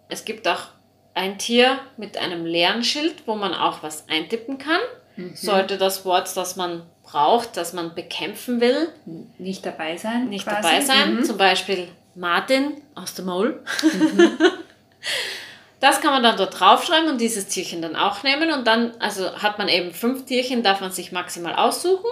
Es 0.10 0.26
gibt 0.26 0.48
auch 0.50 0.76
ein 1.16 1.40
Tier 1.40 1.80
mit 1.98 2.18
einem 2.18 2.46
leeren 2.46 2.84
Schild, 2.84 3.24
wo 3.26 3.36
man 3.36 3.54
auch 3.54 3.82
was 3.82 4.08
eintippen 4.08 4.58
kann. 4.58 4.82
Mhm. 5.16 5.36
Sollte 5.36 5.78
das 5.78 6.06
Wort, 6.06 6.36
das 6.36 6.56
man 6.56 6.84
braucht, 7.04 7.58
das 7.58 7.74
man 7.74 7.96
bekämpfen 7.96 8.62
will, 8.62 8.90
nicht 9.38 9.66
dabei 9.66 9.98
sein. 9.98 10.30
Nicht 10.30 10.46
quasi. 10.46 10.62
dabei 10.62 10.82
sein. 10.82 11.16
Mhm. 11.16 11.24
Zum 11.24 11.38
Beispiel 11.38 11.88
Martin 12.16 12.82
aus 12.94 13.16
der 13.16 13.26
Maul. 13.26 13.64
Mhm. 13.82 14.38
Das 15.82 16.02
kann 16.02 16.14
man 16.14 16.24
dann 16.24 16.36
dort 16.36 16.60
draufschreiben 16.60 17.10
und 17.10 17.22
dieses 17.22 17.48
Tierchen 17.48 17.82
dann 17.82 17.96
auch 17.96 18.24
nehmen. 18.24 18.52
Und 18.52 18.66
dann, 18.66 18.94
also 19.00 19.36
hat 19.36 19.60
man 19.60 19.68
eben 19.68 19.92
fünf 19.92 20.26
Tierchen, 20.26 20.64
darf 20.64 20.82
man 20.82 20.92
sich 20.92 21.12
maximal 21.12 21.54
aussuchen. 21.54 22.10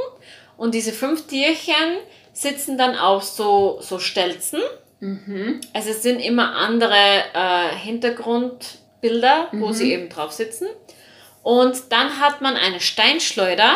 Und 0.57 0.75
diese 0.75 0.91
fünf 0.91 1.25
Tierchen 1.25 1.97
sitzen 2.33 2.77
dann 2.77 2.95
auf 2.95 3.23
so, 3.23 3.79
so 3.81 3.97
Stelzen. 3.97 4.61
Mhm. 4.99 5.61
Also 5.73 5.89
es 5.89 6.03
sind 6.03 6.19
immer 6.19 6.55
andere 6.55 6.95
äh, 7.33 7.75
Hintergrund. 7.75 8.77
Bilder, 9.03 9.49
wo 9.51 9.67
mhm. 9.67 9.73
sie 9.73 9.91
eben 9.91 10.09
drauf 10.09 10.31
sitzen. 10.31 10.65
Und 11.43 11.91
dann 11.91 12.21
hat 12.21 12.41
man 12.41 12.55
eine 12.55 12.79
Steinschleuder 12.79 13.75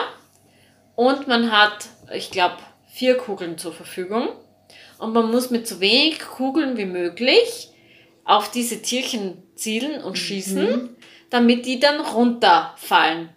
und 0.95 1.27
man 1.27 1.51
hat, 1.51 1.89
ich 2.13 2.31
glaube, 2.31 2.55
vier 2.87 3.17
Kugeln 3.17 3.57
zur 3.57 3.73
Verfügung. 3.73 4.29
Und 4.97 5.13
man 5.13 5.29
muss 5.29 5.49
mit 5.49 5.67
so 5.67 5.81
wenig 5.81 6.19
Kugeln 6.19 6.77
wie 6.77 6.85
möglich 6.85 7.69
auf 8.23 8.49
diese 8.49 8.81
Tierchen 8.81 9.43
zielen 9.55 10.01
und 10.01 10.13
mhm. 10.13 10.15
schießen, 10.15 10.95
damit 11.29 11.65
die 11.65 11.81
dann 11.81 11.99
runterfallen. 11.99 13.29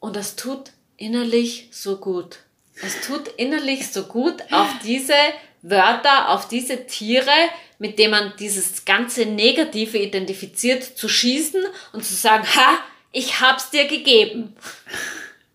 Und 0.00 0.16
das 0.16 0.34
tut 0.34 0.72
innerlich 0.96 1.68
so 1.70 1.98
gut. 1.98 2.40
Es 2.82 3.00
tut 3.06 3.28
innerlich 3.36 3.92
so 3.92 4.02
gut, 4.02 4.42
auf 4.50 4.68
diese 4.84 5.14
Wörter, 5.62 6.30
auf 6.30 6.48
diese 6.48 6.86
Tiere 6.86 7.30
mit 7.78 7.98
dem 7.98 8.10
man 8.10 8.32
dieses 8.38 8.84
ganze 8.84 9.26
Negative 9.26 9.98
identifiziert, 9.98 10.82
zu 10.82 11.08
schießen 11.08 11.62
und 11.92 12.04
zu 12.04 12.14
sagen, 12.14 12.44
ha, 12.44 12.78
ich 13.12 13.40
hab's 13.40 13.70
dir 13.70 13.86
gegeben. 13.86 14.54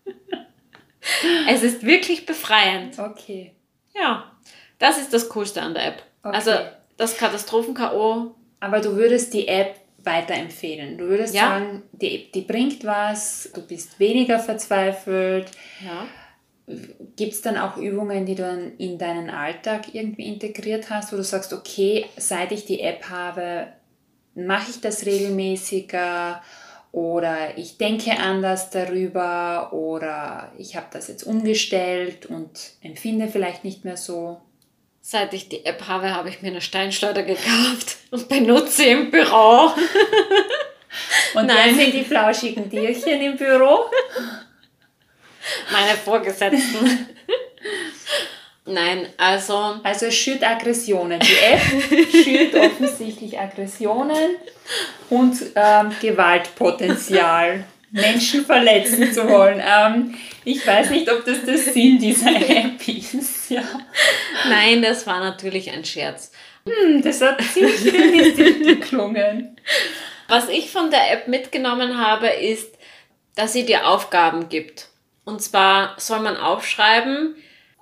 es 1.48 1.62
ist 1.62 1.84
wirklich 1.84 2.26
befreiend. 2.26 2.98
Okay. 2.98 3.52
Ja, 3.94 4.32
das 4.78 4.98
ist 4.98 5.12
das 5.12 5.28
Coolste 5.28 5.62
an 5.62 5.74
der 5.74 5.86
App. 5.86 6.02
Okay. 6.22 6.34
Also 6.34 6.52
das 6.96 7.16
Katastrophen-K.O. 7.16 8.34
Aber 8.60 8.80
du 8.80 8.96
würdest 8.96 9.34
die 9.34 9.48
App 9.48 9.76
weiterempfehlen. 10.04 10.98
Du 10.98 11.08
würdest 11.08 11.34
ja. 11.34 11.42
sagen, 11.42 11.82
die, 11.92 12.30
die 12.32 12.42
bringt 12.42 12.84
was, 12.84 13.50
du 13.54 13.62
bist 13.62 13.98
weniger 13.98 14.38
verzweifelt. 14.38 15.50
Ja. 15.84 16.06
Gibt 17.16 17.32
es 17.32 17.42
dann 17.42 17.58
auch 17.58 17.76
Übungen, 17.76 18.24
die 18.24 18.34
du 18.34 18.42
dann 18.42 18.76
in 18.78 18.98
deinen 18.98 19.30
Alltag 19.30 19.94
irgendwie 19.94 20.26
integriert 20.26 20.90
hast, 20.90 21.12
wo 21.12 21.16
du 21.16 21.24
sagst, 21.24 21.52
okay, 21.52 22.06
seit 22.16 22.52
ich 22.52 22.64
die 22.64 22.80
App 22.80 23.10
habe, 23.10 23.68
mache 24.34 24.70
ich 24.70 24.80
das 24.80 25.04
regelmäßiger 25.04 26.40
oder 26.92 27.56
ich 27.56 27.78
denke 27.78 28.18
anders 28.18 28.68
darüber 28.70 29.72
oder 29.72 30.52
ich 30.58 30.76
habe 30.76 30.86
das 30.92 31.08
jetzt 31.08 31.24
umgestellt 31.24 32.26
und 32.26 32.50
empfinde 32.82 33.28
vielleicht 33.28 33.64
nicht 33.64 33.84
mehr 33.84 33.96
so? 33.96 34.40
Seit 35.00 35.34
ich 35.34 35.48
die 35.48 35.64
App 35.64 35.88
habe, 35.88 36.14
habe 36.14 36.28
ich 36.28 36.42
mir 36.42 36.48
eine 36.48 36.60
Steinschleuder 36.60 37.22
gekauft 37.22 37.96
und 38.10 38.28
benutze 38.28 38.84
im 38.84 39.10
Büro. 39.10 39.72
und 41.34 41.46
Nein. 41.46 41.74
sind 41.74 41.94
die 41.94 42.04
flauschigen 42.04 42.70
Tierchen 42.70 43.20
im 43.20 43.36
Büro? 43.36 43.86
Meine 45.70 45.96
Vorgesetzten. 45.96 47.08
Nein, 48.64 49.08
also. 49.16 49.76
Also 49.82 50.06
es 50.06 50.14
schürt 50.14 50.42
Aggressionen. 50.42 51.20
Die 51.20 51.36
App 51.36 52.12
schürt 52.24 52.54
offensichtlich 52.54 53.38
Aggressionen 53.38 54.36
und 55.10 55.36
ähm, 55.54 55.92
Gewaltpotenzial. 56.00 57.64
Menschen 57.92 58.46
verletzen 58.46 59.12
zu 59.12 59.28
wollen. 59.28 59.62
Ähm, 59.64 60.14
ich 60.44 60.66
weiß 60.66 60.90
nicht, 60.90 61.10
ob 61.10 61.24
das 61.24 61.44
der 61.44 61.58
Sinn 61.58 61.98
dieser 61.98 62.34
App 62.34 62.88
ist. 62.88 63.50
Ja. 63.50 63.62
Nein, 64.48 64.80
das 64.80 65.06
war 65.06 65.20
natürlich 65.20 65.70
ein 65.70 65.84
Scherz. 65.84 66.32
Hm, 66.66 67.02
das 67.02 67.20
hat 67.20 67.42
ziemlich 67.42 67.92
realistisch 67.92 68.66
geklungen. 68.66 69.56
Was 70.28 70.48
ich 70.48 70.70
von 70.70 70.90
der 70.90 71.12
App 71.12 71.28
mitgenommen 71.28 71.98
habe, 71.98 72.28
ist, 72.28 72.78
dass 73.34 73.52
sie 73.52 73.66
dir 73.66 73.86
Aufgaben 73.86 74.48
gibt. 74.48 74.88
Und 75.24 75.40
zwar 75.40 75.94
soll 75.98 76.20
man 76.20 76.36
aufschreiben, 76.36 77.36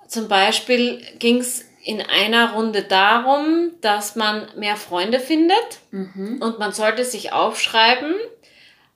zum 0.07 0.27
Beispiel 0.27 1.01
ging 1.19 1.37
es 1.37 1.65
in 1.83 2.01
einer 2.01 2.51
Runde 2.53 2.83
darum, 2.83 3.71
dass 3.81 4.15
man 4.15 4.47
mehr 4.55 4.75
Freunde 4.75 5.19
findet 5.19 5.79
mhm. 5.91 6.39
und 6.41 6.59
man 6.59 6.73
sollte 6.73 7.03
sich 7.03 7.33
aufschreiben, 7.33 8.13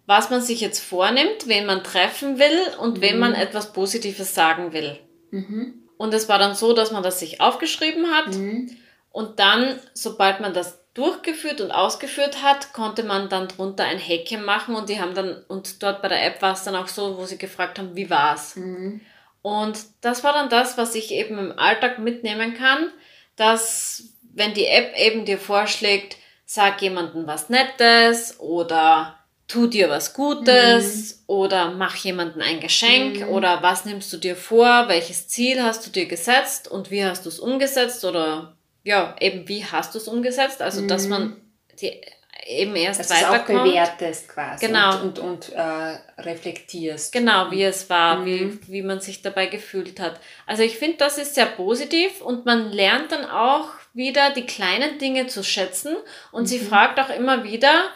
was 0.05 0.29
man 0.29 0.41
sich 0.41 0.61
jetzt 0.61 0.79
vornimmt, 0.79 1.47
wen 1.47 1.65
man 1.65 1.83
treffen 1.83 2.37
will 2.37 2.59
und 2.79 2.97
mhm. 2.97 3.01
wem 3.01 3.19
man 3.19 3.33
etwas 3.33 3.73
Positives 3.73 4.35
sagen 4.35 4.71
will. 4.73 4.99
Mhm. 5.31 5.81
Und 5.97 6.13
es 6.13 6.29
war 6.29 6.37
dann 6.37 6.55
so, 6.55 6.73
dass 6.73 6.91
man 6.91 7.01
das 7.01 7.19
sich 7.19 7.41
aufgeschrieben 7.41 8.11
hat 8.11 8.35
Mhm. 8.35 8.75
und 9.11 9.39
dann, 9.39 9.79
sobald 9.93 10.41
man 10.41 10.53
das 10.53 10.84
durchgeführt 10.95 11.61
und 11.61 11.71
ausgeführt 11.71 12.41
hat, 12.41 12.73
konnte 12.73 13.03
man 13.03 13.29
dann 13.29 13.47
drunter 13.47 13.83
ein 13.83 13.99
Häkchen 13.99 14.43
machen 14.43 14.75
und 14.75 14.89
die 14.89 14.99
haben 14.99 15.13
dann, 15.13 15.43
und 15.47 15.83
dort 15.83 16.01
bei 16.01 16.07
der 16.07 16.25
App 16.25 16.41
war 16.41 16.53
es 16.53 16.63
dann 16.63 16.75
auch 16.75 16.87
so, 16.87 17.17
wo 17.17 17.25
sie 17.25 17.37
gefragt 17.37 17.77
haben, 17.77 17.95
wie 17.95 18.09
war's? 18.09 18.55
Mhm. 18.55 19.01
Und 19.41 19.77
das 20.01 20.23
war 20.23 20.33
dann 20.33 20.49
das, 20.49 20.77
was 20.77 20.95
ich 20.95 21.11
eben 21.11 21.37
im 21.37 21.59
Alltag 21.59 21.99
mitnehmen 21.99 22.55
kann, 22.55 22.89
dass 23.35 24.05
wenn 24.33 24.53
die 24.53 24.65
App 24.65 24.97
eben 24.97 25.25
dir 25.25 25.37
vorschlägt, 25.37 26.17
sag 26.45 26.81
jemandem 26.81 27.27
was 27.27 27.49
Nettes 27.49 28.39
oder 28.39 29.17
tu 29.47 29.67
dir 29.67 29.89
was 29.89 30.13
Gutes 30.13 31.23
oder 31.27 31.71
mach 31.71 31.95
jemandem 31.97 32.41
ein 32.41 32.59
Geschenk 32.59 33.19
Mhm. 33.19 33.29
oder 33.29 33.61
was 33.61 33.85
nimmst 33.85 34.11
du 34.13 34.17
dir 34.17 34.35
vor, 34.35 34.87
welches 34.87 35.27
Ziel 35.27 35.61
hast 35.61 35.85
du 35.85 35.91
dir 35.91 36.07
gesetzt 36.07 36.67
und 36.67 36.89
wie 36.89 37.05
hast 37.05 37.25
du 37.25 37.29
es 37.29 37.39
umgesetzt 37.39 38.03
oder 38.05 38.54
ja, 38.85 39.13
eben 39.19 39.45
wie 39.49 39.65
hast 39.65 39.93
du 39.93 39.97
es 39.99 40.07
umgesetzt, 40.07 40.61
also 40.61 40.87
dass 40.87 41.03
Mhm. 41.03 41.09
man 41.09 41.41
die 41.81 41.99
eben 42.47 42.75
erst 42.75 42.99
Dass 42.99 43.09
weiterkommt. 43.09 43.63
bewertest 43.63 44.29
quasi 44.29 44.67
Genau. 44.67 45.01
und, 45.01 45.17
und, 45.19 45.49
und 45.49 45.53
äh, 45.53 45.97
reflektierst. 46.21 47.11
Genau, 47.11 47.49
wie 47.51 47.63
es 47.63 47.89
war, 47.89 48.17
Mhm. 48.19 48.25
wie, 48.67 48.71
wie 48.71 48.81
man 48.83 48.99
sich 49.01 49.21
dabei 49.23 49.47
gefühlt 49.47 49.99
hat. 49.99 50.19
Also 50.45 50.61
ich 50.63 50.77
finde, 50.77 50.97
das 50.97 51.17
ist 51.17 51.33
sehr 51.35 51.47
positiv 51.47 52.21
und 52.21 52.45
man 52.45 52.71
lernt 52.71 53.11
dann 53.11 53.25
auch 53.25 53.69
wieder 53.93 54.29
die 54.31 54.45
kleinen 54.45 54.99
Dinge 54.99 55.25
zu 55.27 55.43
schätzen 55.43 55.95
und 56.31 56.45
sie 56.45 56.59
Mhm. 56.59 56.67
fragt 56.67 56.99
auch 56.99 57.09
immer 57.09 57.43
wieder, 57.43 57.89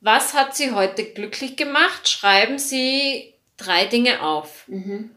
was 0.00 0.34
hat 0.34 0.54
sie 0.54 0.72
heute 0.72 1.02
glücklich 1.04 1.56
gemacht? 1.56 2.06
Schreiben 2.08 2.58
Sie 2.58 3.32
drei 3.56 3.86
Dinge 3.86 4.20
auf. 4.22 4.64
Mhm. 4.68 5.10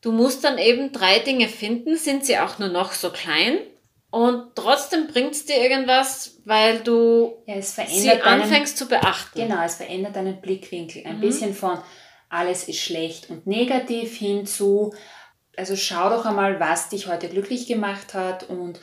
Du 0.00 0.10
musst 0.10 0.42
dann 0.42 0.58
eben 0.58 0.90
drei 0.90 1.20
Dinge 1.20 1.48
finden, 1.48 1.96
sind 1.96 2.26
sie 2.26 2.38
auch 2.38 2.58
nur 2.58 2.68
noch 2.68 2.92
so 2.92 3.10
klein 3.10 3.58
und 4.14 4.54
trotzdem 4.54 5.08
bringt 5.08 5.32
es 5.32 5.44
dir 5.44 5.56
irgendwas, 5.56 6.38
weil 6.44 6.78
du 6.80 7.34
Ja, 7.46 7.56
es 7.56 7.74
sie 7.74 8.06
deinen, 8.06 8.22
anfängst 8.22 8.78
zu 8.78 8.86
beachten. 8.86 9.40
Genau, 9.40 9.60
es 9.64 9.74
verändert 9.74 10.14
deinen 10.14 10.40
Blickwinkel. 10.40 11.04
Ein 11.04 11.16
Mhm. 11.16 11.20
bisschen 11.20 11.52
von 11.54 11.78
alles 12.28 12.68
ist 12.68 12.78
schlecht 12.78 13.28
und 13.30 13.46
negativ 13.48 14.16
hin 14.16 14.46
zu, 14.46 14.94
also 15.56 15.74
schau 15.74 16.10
doch 16.10 16.24
einmal, 16.26 16.60
was 16.60 16.88
dich 16.90 17.08
heute 17.08 17.28
glücklich 17.28 17.66
gemacht 17.66 18.14
hat 18.14 18.48
und 18.48 18.78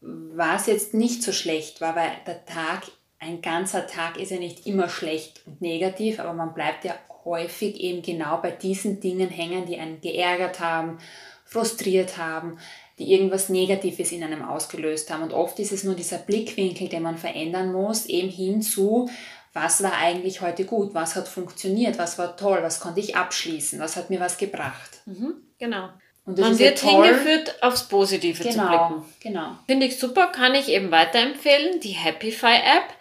was 0.00 0.66
jetzt 0.66 0.94
nicht 0.94 1.24
so 1.24 1.32
schlecht 1.32 1.80
war, 1.80 1.96
weil 1.96 2.10
der 2.26 2.44
Tag, 2.44 2.82
ein 3.18 3.42
ganzer 3.42 3.88
Tag 3.88 4.18
ist 4.18 4.30
ja 4.30 4.38
nicht 4.38 4.66
immer 4.66 4.88
schlecht 4.88 5.42
und 5.46 5.60
negativ, 5.60 6.20
aber 6.20 6.32
man 6.32 6.54
bleibt 6.54 6.84
ja 6.84 6.94
häufig 7.24 7.80
eben 7.80 8.02
genau 8.02 8.38
bei 8.38 8.52
diesen 8.52 9.00
Dingen 9.00 9.28
hängen, 9.30 9.66
die 9.66 9.78
einen 9.78 10.00
geärgert 10.00 10.60
haben, 10.60 10.98
frustriert 11.44 12.16
haben, 12.16 12.58
die 13.00 13.10
irgendwas 13.12 13.48
Negatives 13.48 14.12
in 14.12 14.22
einem 14.22 14.42
ausgelöst 14.42 15.10
haben. 15.10 15.22
Und 15.24 15.32
oft 15.32 15.58
ist 15.58 15.72
es 15.72 15.82
nur 15.84 15.94
dieser 15.94 16.18
Blickwinkel, 16.18 16.88
den 16.88 17.02
man 17.02 17.16
verändern 17.18 17.72
muss, 17.72 18.06
eben 18.06 18.28
hinzu, 18.28 19.10
was 19.52 19.82
war 19.82 19.94
eigentlich 19.96 20.42
heute 20.42 20.64
gut, 20.64 20.94
was 20.94 21.16
hat 21.16 21.26
funktioniert, 21.26 21.98
was 21.98 22.18
war 22.18 22.36
toll, 22.36 22.60
was 22.62 22.78
konnte 22.78 23.00
ich 23.00 23.16
abschließen, 23.16 23.80
was 23.80 23.96
hat 23.96 24.10
mir 24.10 24.20
was 24.20 24.38
gebracht. 24.38 25.00
Mhm, 25.06 25.34
genau. 25.58 25.88
Und 26.26 26.38
das 26.38 26.44
Man 26.44 26.52
ist 26.52 26.60
ja 26.60 26.66
wird 26.66 26.78
toll. 26.78 27.04
hingeführt, 27.06 27.62
aufs 27.62 27.88
Positive 27.88 28.40
zu 28.42 28.48
Genau, 28.50 28.68
blicken. 28.88 29.04
genau. 29.20 29.56
Finde 29.66 29.86
ich 29.86 29.98
super, 29.98 30.26
kann 30.28 30.54
ich 30.54 30.68
eben 30.68 30.90
weiterempfehlen, 30.92 31.80
die 31.80 31.88
Happify 31.92 32.54
App. 32.54 32.94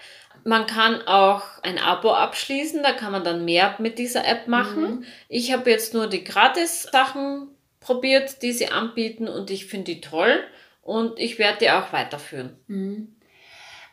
Man 0.45 0.65
kann 0.65 1.01
auch 1.05 1.43
ein 1.63 1.77
Abo 1.77 2.13
abschließen, 2.13 2.81
da 2.81 2.93
kann 2.93 3.11
man 3.11 3.25
dann 3.25 3.43
mehr 3.45 3.75
mit 3.77 3.99
dieser 3.99 4.25
App 4.25 4.47
machen. 4.47 5.05
Ich 5.27 5.51
habe 5.51 5.69
jetzt 5.69 5.93
nur 5.93 6.07
die 6.07 6.23
Gratis-Sachen 6.23 7.49
probiert, 7.79 8.41
die 8.41 8.51
sie 8.53 8.69
anbieten 8.69 9.27
und 9.27 9.49
ich 9.51 9.65
finde 9.65 9.93
die 9.95 10.01
toll 10.01 10.43
und 10.81 11.19
ich 11.19 11.39
werde 11.39 11.59
die 11.59 11.71
auch 11.71 11.93
weiterführen. 11.93 12.57
Mhm. 12.67 13.15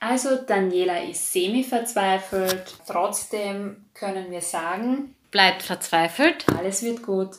Also 0.01 0.37
Daniela 0.37 1.03
ist 1.03 1.33
semi-verzweifelt. 1.33 2.75
Trotzdem 2.87 3.87
können 3.95 4.31
wir 4.31 4.43
sagen, 4.43 5.15
Bleibt 5.31 5.63
verzweifelt. 5.63 6.45
alles 6.57 6.83
wird 6.83 7.03
gut. 7.03 7.31